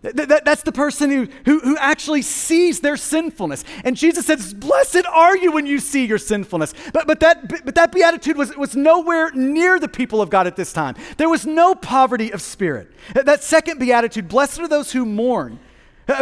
[0.01, 3.63] That, that, that's the person who, who, who actually sees their sinfulness.
[3.83, 6.73] And Jesus says, Blessed are you when you see your sinfulness.
[6.91, 10.55] But, but, that, but that beatitude was, was nowhere near the people of God at
[10.55, 10.95] this time.
[11.17, 12.91] There was no poverty of spirit.
[13.13, 15.59] That second beatitude, Blessed are those who mourn.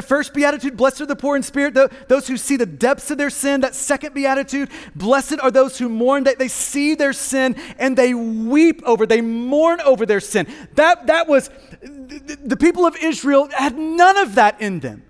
[0.04, 1.74] First beatitude, blessed are the poor in spirit,
[2.08, 3.62] those who see the depths of their sin.
[3.62, 8.14] That second beatitude, blessed are those who mourn, that they see their sin and they
[8.14, 10.48] weep over, they mourn over their sin.
[10.76, 11.50] That, that was,
[11.82, 15.04] the people of Israel had none of that in them.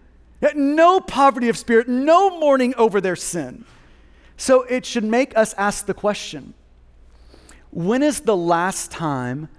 [0.56, 3.65] No poverty of spirit, no mourning over their sin.
[4.38, 6.54] So it should make us ask the question
[7.72, 9.50] when is the last time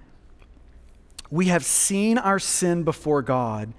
[1.29, 3.73] we have seen our sin before God?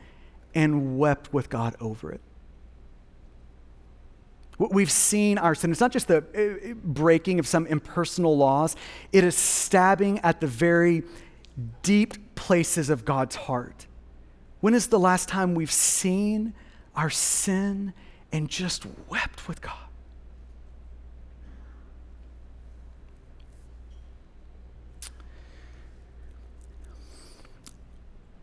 [0.55, 2.21] And wept with God over it.
[4.59, 5.73] We've seen our sin.
[5.73, 8.77] It's not just the uh, breaking of some impersonal laws,
[9.13, 11.03] it is stabbing at the very
[11.83, 13.87] deep places of God's heart.
[14.61, 16.55] When is the last time we've seen
[16.95, 17.93] our sin
[18.31, 19.75] and just wept with God?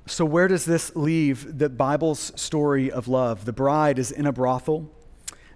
[0.10, 3.46] So, where does this leave the Bible's story of love?
[3.46, 4.90] The bride is in a brothel.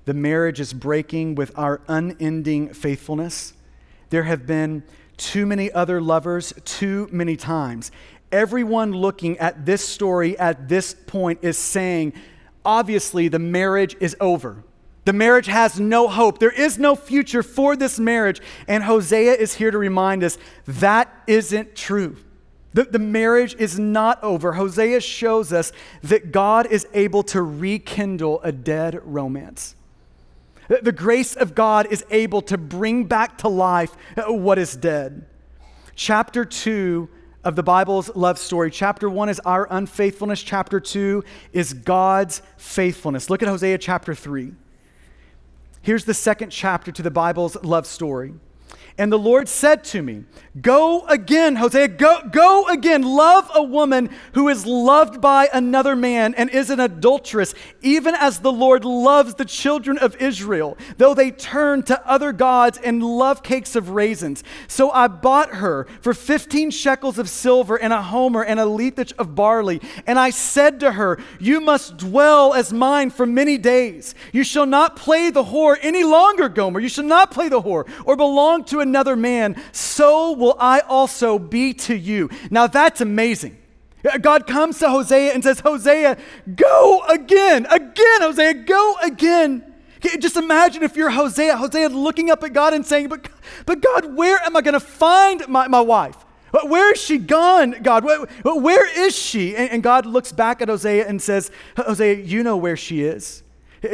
[0.05, 3.53] The marriage is breaking with our unending faithfulness.
[4.11, 4.83] There have been
[5.17, 7.91] too many other lovers too many times.
[8.31, 12.13] Everyone looking at this story at this point is saying,
[12.63, 14.63] obviously, the marriage is over.
[15.05, 16.37] The marriage has no hope.
[16.37, 18.39] There is no future for this marriage.
[18.67, 22.17] And Hosea is here to remind us that isn't true.
[22.73, 24.53] The, the marriage is not over.
[24.53, 29.75] Hosea shows us that God is able to rekindle a dead romance.
[30.67, 33.95] The grace of God is able to bring back to life
[34.27, 35.25] what is dead.
[35.95, 37.09] Chapter 2
[37.43, 38.71] of the Bible's love story.
[38.71, 43.29] Chapter 1 is our unfaithfulness, chapter 2 is God's faithfulness.
[43.29, 44.53] Look at Hosea chapter 3.
[45.81, 48.33] Here's the second chapter to the Bible's love story.
[48.97, 50.25] And the Lord said to me,
[50.61, 53.01] Go again, Hosea, go, go again.
[53.01, 58.39] Love a woman who is loved by another man and is an adulteress, even as
[58.39, 63.41] the Lord loves the children of Israel, though they turn to other gods and love
[63.41, 64.43] cakes of raisins.
[64.67, 69.11] So I bought her for 15 shekels of silver and a homer and a lethech
[69.17, 69.81] of barley.
[70.05, 74.13] And I said to her, You must dwell as mine for many days.
[74.31, 76.79] You shall not play the whore any longer, Gomer.
[76.79, 79.59] You shall not play the whore or belong to another man.
[79.71, 82.29] So will I also be to you.
[82.51, 83.57] Now that's amazing.
[84.21, 86.17] God comes to Hosea and says, Hosea,
[86.55, 89.73] go again, again, Hosea, go again.
[90.19, 93.29] Just imagine if you're Hosea, Hosea looking up at God and saying, But,
[93.65, 96.17] but God, where am I going to find my, my wife?
[96.65, 98.03] Where is she gone, God?
[98.03, 99.55] Where, where is she?
[99.55, 103.41] And, and God looks back at Hosea and says, Hosea, you know where she is.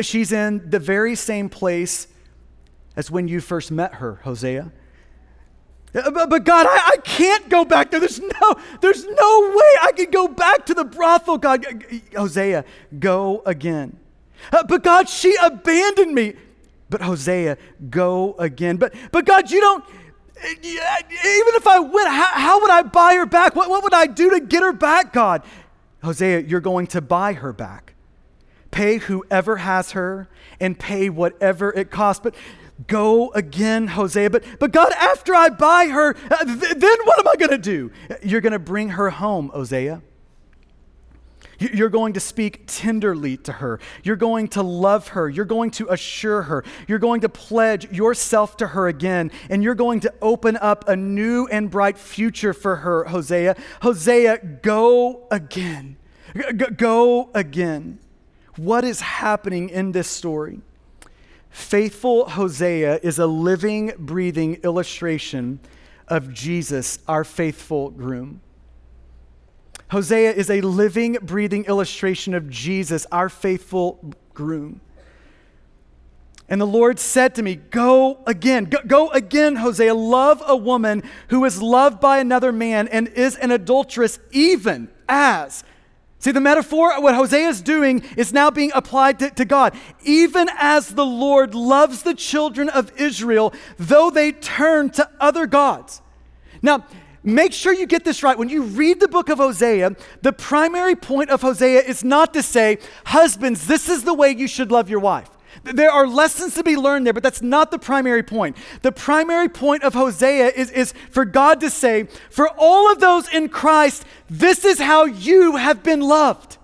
[0.01, 2.07] She's in the very same place
[2.97, 4.71] as when you first met her, Hosea.
[5.93, 7.99] Uh, but, God, I, I can't go back there.
[7.99, 11.37] There's no, there's no way I can go back to the brothel.
[11.37, 11.65] God,
[12.15, 12.65] Hosea,
[12.99, 13.97] go again.
[14.51, 16.33] Uh, but God, she abandoned me.
[16.89, 17.57] But Hosea,
[17.89, 18.77] go again.
[18.77, 19.83] But, but God, you don't,
[20.43, 23.55] even if I went, how, how would I buy her back?
[23.55, 25.43] What, what would I do to get her back, God?
[26.03, 27.93] Hosea, you're going to buy her back.
[28.71, 32.21] Pay whoever has her and pay whatever it costs.
[32.23, 32.35] But
[32.87, 34.29] Go again, Hosea.
[34.29, 37.57] But, but God, after I buy her, uh, th- then what am I going to
[37.57, 37.91] do?
[38.23, 40.01] You're going to bring her home, Hosea.
[41.59, 43.79] You're going to speak tenderly to her.
[44.03, 45.29] You're going to love her.
[45.29, 46.63] You're going to assure her.
[46.87, 49.31] You're going to pledge yourself to her again.
[49.49, 53.57] And you're going to open up a new and bright future for her, Hosea.
[53.81, 55.97] Hosea, go again.
[56.77, 57.99] Go again.
[58.55, 60.61] What is happening in this story?
[61.49, 65.59] Faithful Hosea is a living, breathing illustration
[66.07, 68.41] of Jesus, our faithful groom.
[69.91, 74.81] Hosea is a living, breathing illustration of Jesus, our faithful groom.
[76.47, 79.93] And the Lord said to me, Go again, go, go, again, Hosea.
[79.93, 85.63] Love a woman who is loved by another man and is an adulteress, even as
[86.19, 89.73] See, the metaphor, what Hosea is doing, is now being applied to, to, God.
[90.03, 96.01] Even as the Lord loves the children of Israel, though they turn to other gods.
[96.61, 96.85] Now,
[97.23, 98.37] make sure you get this right.
[98.37, 102.43] When you read the book of Hosea, the primary point of Hosea is not to
[102.43, 105.29] say, Husbands, this is the way you should love your wife.
[105.63, 108.57] There are lessons to be learned there, but that's not the primary point.
[108.81, 113.27] The primary point of Hosea is, is for God to say, for all of those
[113.33, 116.57] in Christ, this is how you have been loved.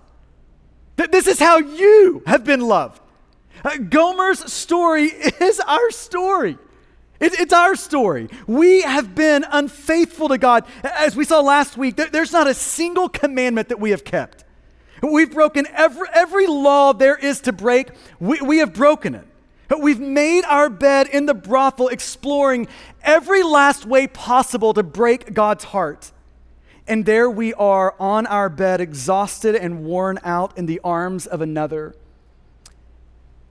[0.96, 3.00] This is how you have been loved.
[3.64, 5.04] Uh, Gomer's story
[5.40, 6.58] is our story.
[7.20, 8.28] It, it's our story.
[8.46, 10.64] We have been unfaithful to God.
[10.82, 14.44] As we saw last week, there, there's not a single commandment that we have kept.
[15.02, 19.26] We've broken every, every law there is to break, we, we have broken it.
[19.78, 22.68] We've made our bed in the brothel, exploring
[23.02, 26.12] every last way possible to break God's heart.
[26.86, 31.40] And there we are on our bed, exhausted and worn out in the arms of
[31.40, 31.96] another.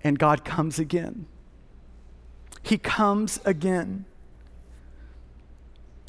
[0.03, 1.25] And God comes again.
[2.63, 4.05] He comes again.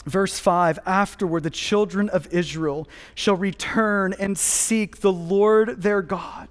[0.06, 6.48] Verse 5 Afterward, the children of Israel shall return and seek the Lord their God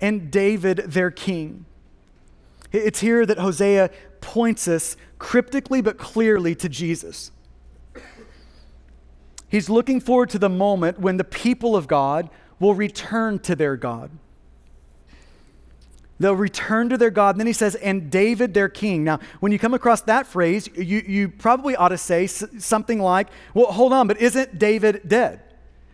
[0.00, 1.66] and David their king.
[2.72, 7.30] It's here that Hosea points us cryptically but clearly to Jesus.
[9.46, 13.76] He's looking forward to the moment when the people of God will return to their
[13.76, 14.10] God.
[16.22, 17.34] They'll return to their God.
[17.34, 19.04] And then he says, and David their king.
[19.04, 23.28] Now, when you come across that phrase, you, you probably ought to say something like,
[23.54, 25.40] well, hold on, but isn't David dead?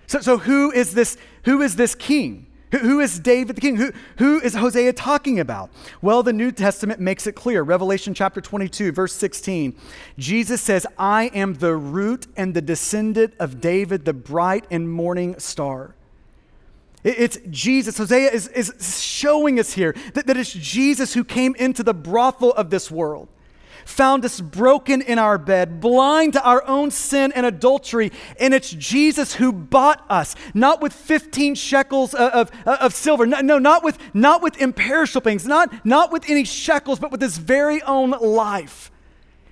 [0.06, 2.46] So, so who is this, who is this king?
[2.72, 3.76] Who, who is David the king?
[3.76, 5.70] Who, who is Hosea talking about?
[6.02, 7.62] Well, the New Testament makes it clear.
[7.62, 9.74] Revelation chapter 22, verse 16.
[10.18, 15.38] Jesus says, I am the root and the descendant of David, the bright and morning
[15.38, 15.94] star.
[17.04, 17.96] It's Jesus.
[17.98, 22.52] Hosea is, is showing us here that, that it's Jesus who came into the brothel
[22.52, 23.28] of this world
[23.88, 28.12] found us broken in our bed, blind to our own sin and adultery.
[28.38, 33.40] And it's Jesus who bought us, not with 15 shekels of, of, of silver, no,
[33.40, 37.38] no, not, with, not with imperishable things, not, not with any shekels, but with his
[37.38, 38.90] very own life.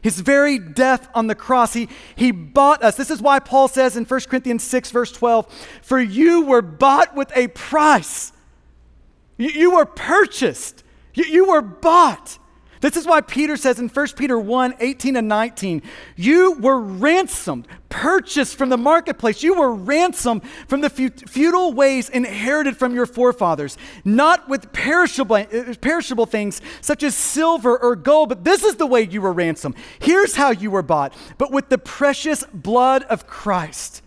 [0.07, 2.95] His very death on the cross, he, he bought us.
[2.95, 5.53] This is why Paul says in 1 Corinthians 6, verse 12,
[5.83, 8.31] For you were bought with a price.
[9.37, 10.85] You, you were purchased.
[11.13, 12.39] You, you were bought.
[12.81, 15.83] This is why Peter says in 1 Peter 1 18 and 19,
[16.17, 19.43] you were ransomed, purchased from the marketplace.
[19.43, 25.75] You were ransomed from the futile ways inherited from your forefathers, not with perishable, uh,
[25.81, 29.77] perishable things such as silver or gold, but this is the way you were ransomed.
[29.99, 34.03] Here's how you were bought, but with the precious blood of Christ,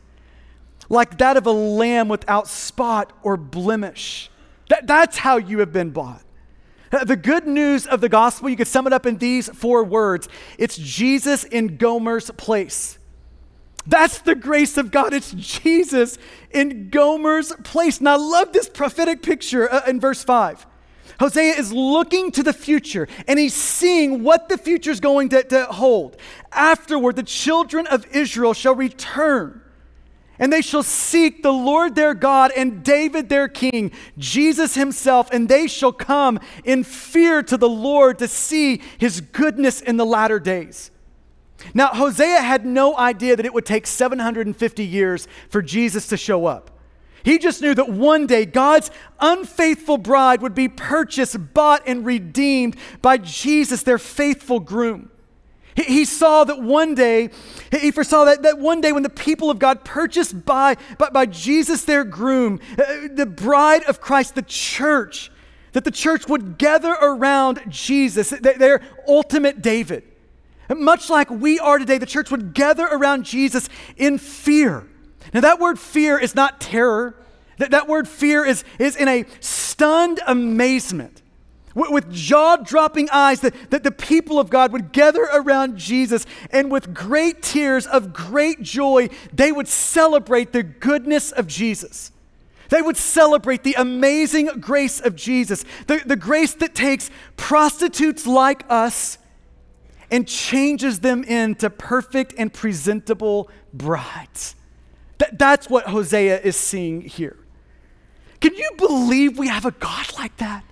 [0.89, 4.29] like that of a lamb without spot or blemish.
[4.69, 6.21] That, that's how you have been bought.
[7.05, 10.27] The good news of the gospel, you could sum it up in these four words
[10.57, 12.97] it's Jesus in Gomer's place.
[13.87, 15.13] That's the grace of God.
[15.13, 16.17] It's Jesus
[16.51, 18.01] in Gomer's place.
[18.01, 20.67] Now, I love this prophetic picture uh, in verse 5.
[21.19, 25.43] Hosea is looking to the future and he's seeing what the future is going to,
[25.43, 26.17] to hold.
[26.51, 29.61] Afterward, the children of Israel shall return
[30.39, 35.49] and they shall seek the Lord their God and David their king, Jesus himself, and
[35.49, 40.39] they shall come in fear to the Lord to see his goodness in the latter
[40.39, 40.91] days.
[41.73, 46.45] Now, Hosea had no idea that it would take 750 years for Jesus to show
[46.45, 46.71] up.
[47.23, 52.77] He just knew that one day God's unfaithful bride would be purchased, bought, and redeemed
[53.01, 55.11] by Jesus, their faithful groom.
[55.79, 57.29] He, he saw that one day,
[57.71, 61.25] he foresaw that, that one day when the people of God purchased by, by, by
[61.25, 65.31] Jesus, their groom, uh, the bride of Christ, the church,
[65.71, 70.03] that the church would gather around Jesus, their ultimate David.
[70.69, 74.85] Much like we are today, the church would gather around Jesus in fear.
[75.33, 77.15] Now, that word fear is not terror.
[77.57, 81.21] That, that word fear is, is in a stunned amazement
[81.75, 86.71] with jaw dropping eyes, that, that the people of God would gather around Jesus and
[86.71, 92.11] with great tears of great joy, they would celebrate the goodness of Jesus.
[92.69, 98.63] They would celebrate the amazing grace of Jesus, the, the grace that takes prostitutes like
[98.69, 99.17] us
[100.11, 104.55] and changes them into perfect and presentable brides.
[105.17, 107.37] That, that's what Hosea is seeing here.
[108.39, 110.63] Can you believe we have a God like that?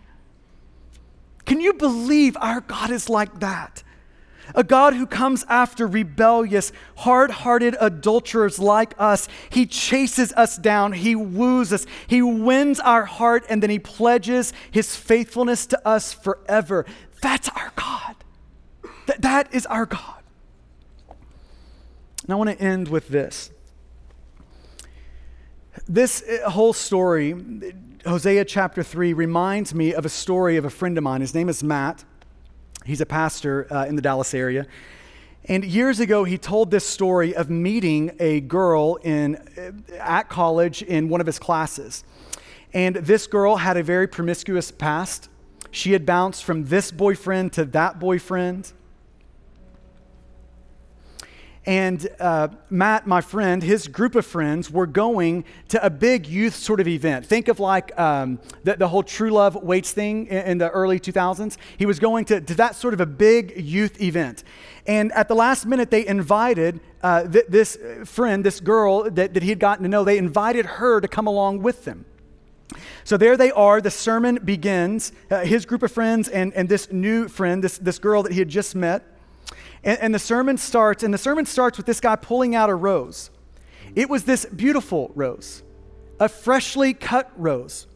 [1.47, 3.81] Can you believe our God is like that?
[4.53, 9.29] A God who comes after rebellious, hard hearted adulterers like us.
[9.49, 10.91] He chases us down.
[10.91, 11.85] He woos us.
[12.05, 16.85] He wins our heart, and then He pledges His faithfulness to us forever.
[17.21, 18.15] That's our God.
[19.05, 20.21] That, that is our God.
[22.23, 23.51] And I want to end with this.
[25.87, 27.33] This uh, whole story
[28.07, 31.19] Hosea chapter 3 reminds me of a story of a friend of mine.
[31.19, 32.05] His name is Matt.
[32.85, 34.65] He's a pastor uh, in the Dallas area.
[35.43, 40.83] And years ago, he told this story of meeting a girl in, uh, at college
[40.83, 42.05] in one of his classes.
[42.73, 45.27] And this girl had a very promiscuous past.
[45.71, 48.71] She had bounced from this boyfriend to that boyfriend.
[51.67, 56.55] And uh, Matt, my friend, his group of friends were going to a big youth
[56.55, 57.25] sort of event.
[57.25, 60.97] Think of like um, the, the, whole True Love Waits thing in, in, the early
[60.97, 61.57] 2000s.
[61.75, 64.45] He was going to, to that sort of a big youth event.
[64.87, 69.43] And at the last minute, they invited uh, th- this friend, this girl that, that
[69.43, 72.05] he had gotten to know, they invited her to come along with them.
[73.03, 73.81] So there they are.
[73.81, 75.11] The sermon begins.
[75.29, 78.39] Uh, his group of friends and, and this new friend, this, this girl that he
[78.39, 79.16] had just met.
[79.87, 82.75] And, and the sermon starts, and the sermon starts with this guy pulling out a
[82.75, 83.31] rose.
[83.95, 85.63] It was this beautiful rose,
[86.19, 87.87] a freshly cut rose,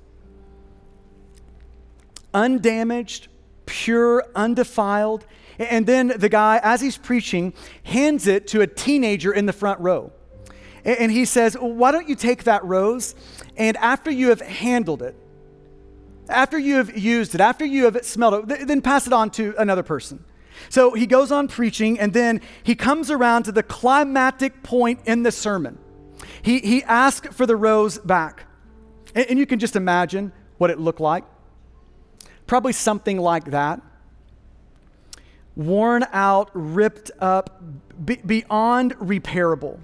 [2.33, 3.27] undamaged,
[3.65, 5.25] pure, undefiled.
[5.59, 9.79] And then the guy, as he's preaching, hands it to a teenager in the front
[9.81, 10.13] row.
[10.85, 13.15] And he says, Why don't you take that rose?
[13.57, 15.15] And after you have handled it,
[16.29, 19.53] after you have used it, after you have smelled it, then pass it on to
[19.57, 20.23] another person.
[20.69, 25.23] So he goes on preaching, and then he comes around to the climactic point in
[25.23, 25.77] the sermon.
[26.41, 28.45] He, he asks for the rose back.
[29.15, 31.23] And, and you can just imagine what it looked like.
[32.47, 33.81] Probably something like that.
[35.55, 37.61] Worn out, ripped up,
[38.03, 39.79] be, beyond repairable.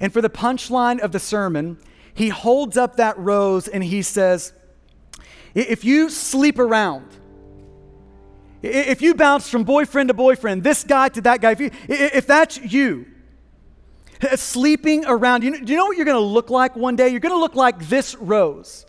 [0.00, 1.78] And for the punchline of the sermon,
[2.14, 4.52] he holds up that rose and he says,
[5.54, 7.06] If you sleep around,
[8.62, 12.26] if you bounce from boyfriend to boyfriend, this guy to that guy, if, you, if
[12.26, 13.06] that's you,
[14.22, 16.96] uh, sleeping around, you know, do you know what you're going to look like one
[16.96, 17.08] day?
[17.08, 18.84] You're going to look like this rose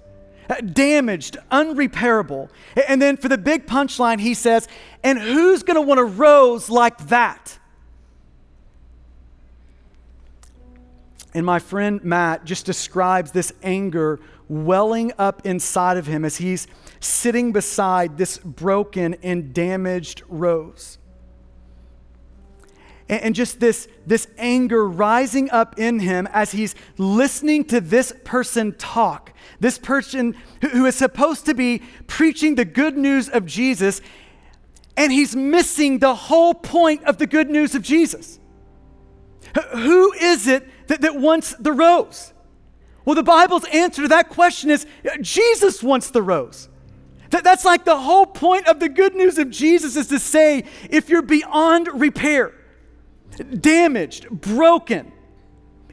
[0.49, 2.49] uh, damaged, unrepairable.
[2.87, 4.67] And then for the big punchline, he says,
[5.03, 7.59] And who's going to want a rose like that?
[11.33, 16.67] And my friend Matt just describes this anger welling up inside of him as he's
[16.99, 20.97] sitting beside this broken and damaged rose.
[23.07, 28.75] And, just this, this anger rising up in him as he's listening to this person
[28.77, 33.99] talk, this person who, who is supposed to be preaching the good news of Jesus,
[34.95, 38.39] and he's missing the whole point of the good news of Jesus.
[39.73, 42.31] Who is it that, that wants the rose?
[43.05, 46.68] Well, the Bible's answer to that question is uh, Jesus wants the rose.
[47.29, 50.65] That, that's like the whole point of the good news of Jesus is to say,
[50.89, 52.53] if you're beyond repair,
[53.59, 55.11] damaged, broken,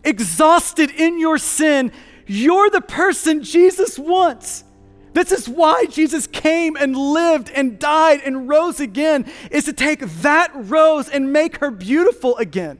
[0.03, 1.93] exhausted in your sin,
[2.27, 4.65] you're the person Jesus wants.
[5.13, 10.01] This is why Jesus came and lived and died and rose again, is to take
[10.01, 12.79] that rose and make her beautiful again.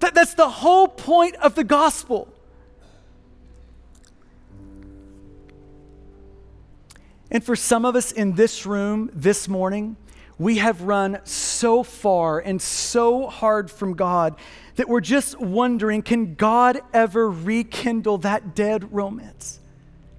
[0.00, 2.31] That, that's the whole point of the gospel.
[7.32, 9.96] And for some of us in this room this morning,
[10.38, 14.36] we have run so far and so hard from God
[14.76, 19.60] that we're just wondering can God ever rekindle that dead romance?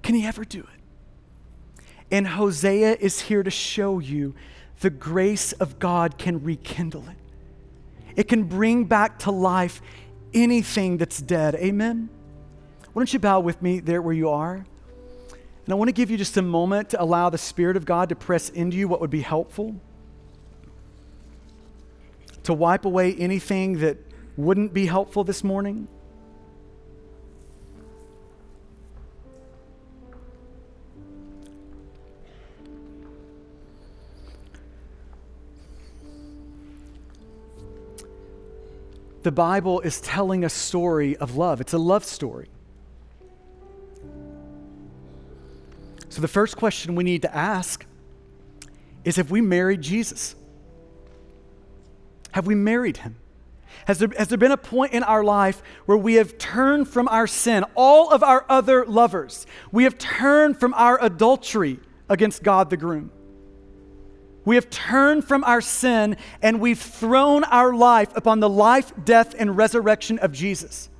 [0.01, 1.85] Can He ever do it?
[2.09, 4.33] And Hosea is here to show you
[4.79, 7.17] the grace of God can rekindle it.
[8.15, 9.83] It can bring back to life
[10.33, 11.53] anything that's dead.
[11.55, 12.09] Amen?
[12.91, 14.65] Why don't you bow with me there where you are?
[15.65, 18.09] And I want to give you just a moment to allow the Spirit of God
[18.09, 19.75] to press into you what would be helpful,
[22.43, 23.97] to wipe away anything that
[24.35, 25.87] wouldn't be helpful this morning.
[39.23, 41.61] the Bible is telling a story of love.
[41.61, 42.49] It's a love story.
[46.13, 47.87] So, the first question we need to ask
[49.03, 50.35] is Have we married Jesus?
[52.33, 53.15] Have we married him?
[53.87, 57.07] Has there, has there been a point in our life where we have turned from
[57.07, 59.47] our sin, all of our other lovers?
[59.71, 63.11] We have turned from our adultery against God the groom.
[64.45, 69.33] We have turned from our sin and we've thrown our life upon the life, death,
[69.35, 70.91] and resurrection of Jesus.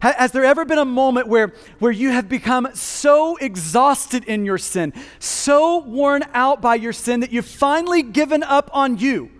[0.00, 4.56] Has there ever been a moment where, where you have become so exhausted in your
[4.56, 9.30] sin, so worn out by your sin that you've finally given up on you?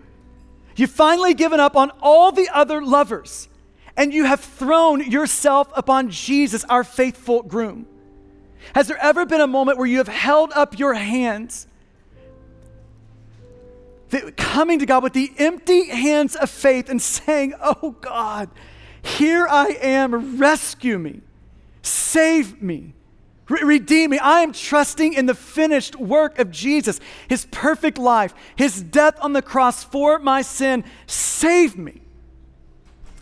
[0.75, 3.47] You've finally given up on all the other lovers,
[3.97, 7.87] and you have thrown yourself upon Jesus, our faithful groom.
[8.75, 11.67] Has there ever been a moment where you have held up your hands
[14.37, 18.49] coming to God with the empty hands of faith and saying, Oh God,
[19.03, 21.21] here I am, rescue me,
[21.81, 22.93] save me,
[23.49, 24.19] re- redeem me.
[24.19, 29.33] I am trusting in the finished work of Jesus, his perfect life, his death on
[29.33, 30.83] the cross for my sin.
[31.07, 32.01] Save me.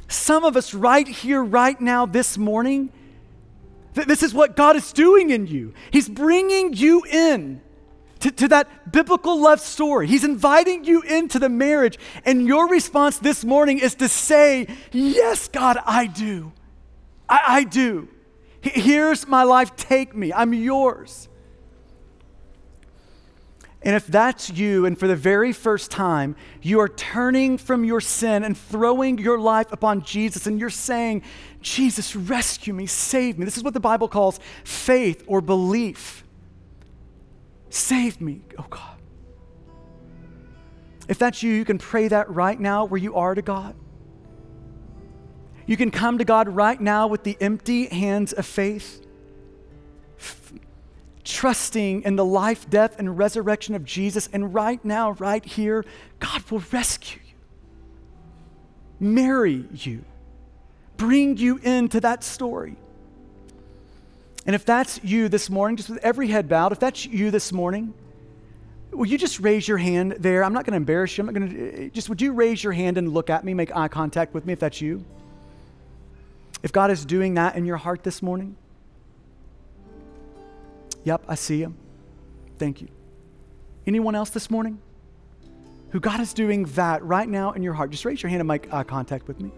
[0.08, 2.92] Some of us, right here, right now, this morning,
[3.94, 5.74] th- this is what God is doing in you.
[5.92, 7.62] He's bringing you in
[8.20, 10.07] to, to that biblical love story.
[10.07, 15.47] He's inviting you into the marriage, and your response this morning is to say, Yes,
[15.47, 16.51] God, I do.
[17.28, 18.07] I, I do.
[18.61, 19.76] Here's my life.
[19.76, 20.34] Take me.
[20.34, 21.30] I'm yours.
[23.82, 28.01] And if that's you, and for the very first time, you are turning from your
[28.01, 31.24] sin and throwing your life upon Jesus, and you're saying,
[31.61, 33.45] Jesus, rescue me, save me.
[33.45, 36.18] This is what the Bible calls faith or belief.
[37.70, 38.97] Save me, oh God.
[41.07, 43.76] If that's you, you can pray that right now where you are to God.
[45.65, 49.05] You can come to God right now with the empty hands of faith,
[50.20, 50.53] f-
[51.24, 54.30] trusting in the life, death, and resurrection of Jesus.
[54.34, 55.86] And right now, right here,
[56.20, 57.36] God will rescue you,
[58.99, 60.03] marry you,
[60.97, 62.78] bring you into that story.
[64.46, 67.52] And if that's you this morning, just with every head bowed, if that's you this
[67.52, 67.94] morning,
[68.92, 70.44] will you just raise your hand there?
[70.44, 71.22] I'm not going to embarrass you.
[71.22, 73.54] I'm not going to, eh, just would you raise your hand and look at me,
[73.54, 75.04] make eye contact with me if that's you?
[76.64, 78.56] If God is doing that in your heart this morning?
[81.04, 81.78] Yep, I see him.
[82.58, 82.90] Thank you.
[83.88, 84.80] Anyone else this morning?
[85.92, 87.92] Who God is doing that right now in your heart?
[87.92, 89.52] Just raise your hand and make eye contact with me.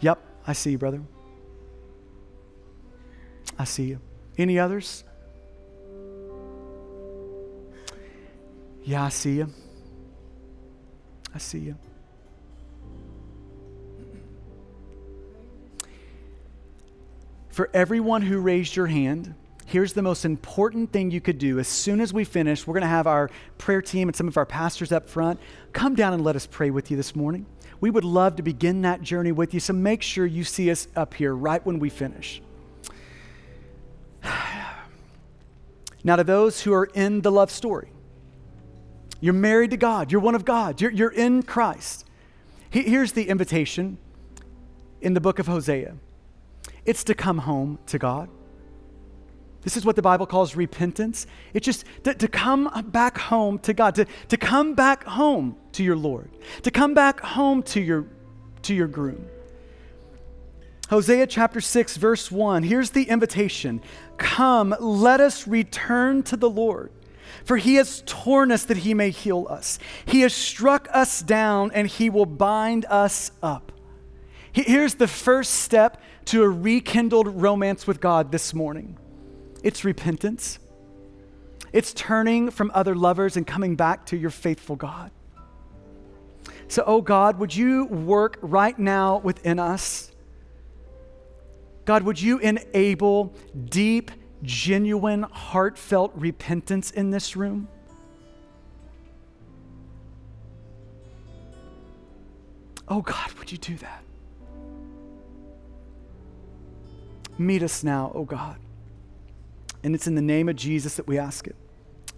[0.00, 1.02] Yep, I see you, brother.
[3.58, 4.00] I see you.
[4.36, 5.04] Any others?
[8.82, 9.48] Yeah, I see you.
[11.34, 11.76] I see you.
[17.48, 21.60] For everyone who raised your hand, here's the most important thing you could do.
[21.60, 24.36] As soon as we finish, we're going to have our prayer team and some of
[24.36, 25.38] our pastors up front
[25.72, 27.46] come down and let us pray with you this morning.
[27.80, 30.88] We would love to begin that journey with you, so make sure you see us
[30.96, 32.42] up here right when we finish.
[36.06, 37.88] Now, to those who are in the love story,
[39.20, 42.04] you're married to God, you're one of God, you're, you're in Christ.
[42.68, 43.96] Here's the invitation
[45.00, 45.94] in the book of Hosea
[46.84, 48.28] it's to come home to God.
[49.62, 51.26] This is what the Bible calls repentance.
[51.54, 55.82] It's just to, to, come back home to God, to, to come back home to
[55.82, 56.30] your Lord,
[56.62, 58.04] to come back home to your,
[58.62, 59.26] to your groom.
[60.90, 62.62] Hosea chapter 6, verse 1.
[62.62, 63.80] Here's the invitation
[64.16, 66.90] Come, let us return to the Lord.
[67.44, 69.78] For he has torn us that he may heal us.
[70.06, 73.72] He has struck us down and he will bind us up.
[74.52, 78.96] Here's the first step to a rekindled romance with God this morning
[79.62, 80.58] it's repentance,
[81.72, 85.10] it's turning from other lovers and coming back to your faithful God.
[86.68, 90.10] So, oh God, would you work right now within us?
[91.84, 93.34] God, would you enable
[93.66, 94.10] deep,
[94.42, 97.68] genuine, heartfelt repentance in this room?
[102.88, 104.02] Oh God, would you do that?
[107.38, 108.56] Meet us now, oh God.
[109.82, 111.56] And it's in the name of Jesus that we ask it.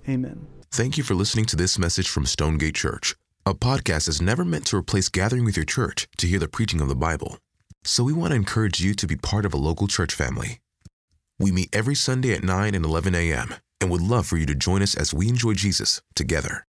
[0.09, 0.47] Amen.
[0.71, 3.15] Thank you for listening to this message from Stonegate Church.
[3.45, 6.81] A podcast is never meant to replace gathering with your church to hear the preaching
[6.81, 7.39] of the Bible.
[7.87, 10.59] So we want to encourage you to be part of a local church family.
[11.39, 13.55] We meet every Sunday at 9 and 11 a.m.
[13.81, 16.65] and would love for you to join us as we enjoy Jesus together.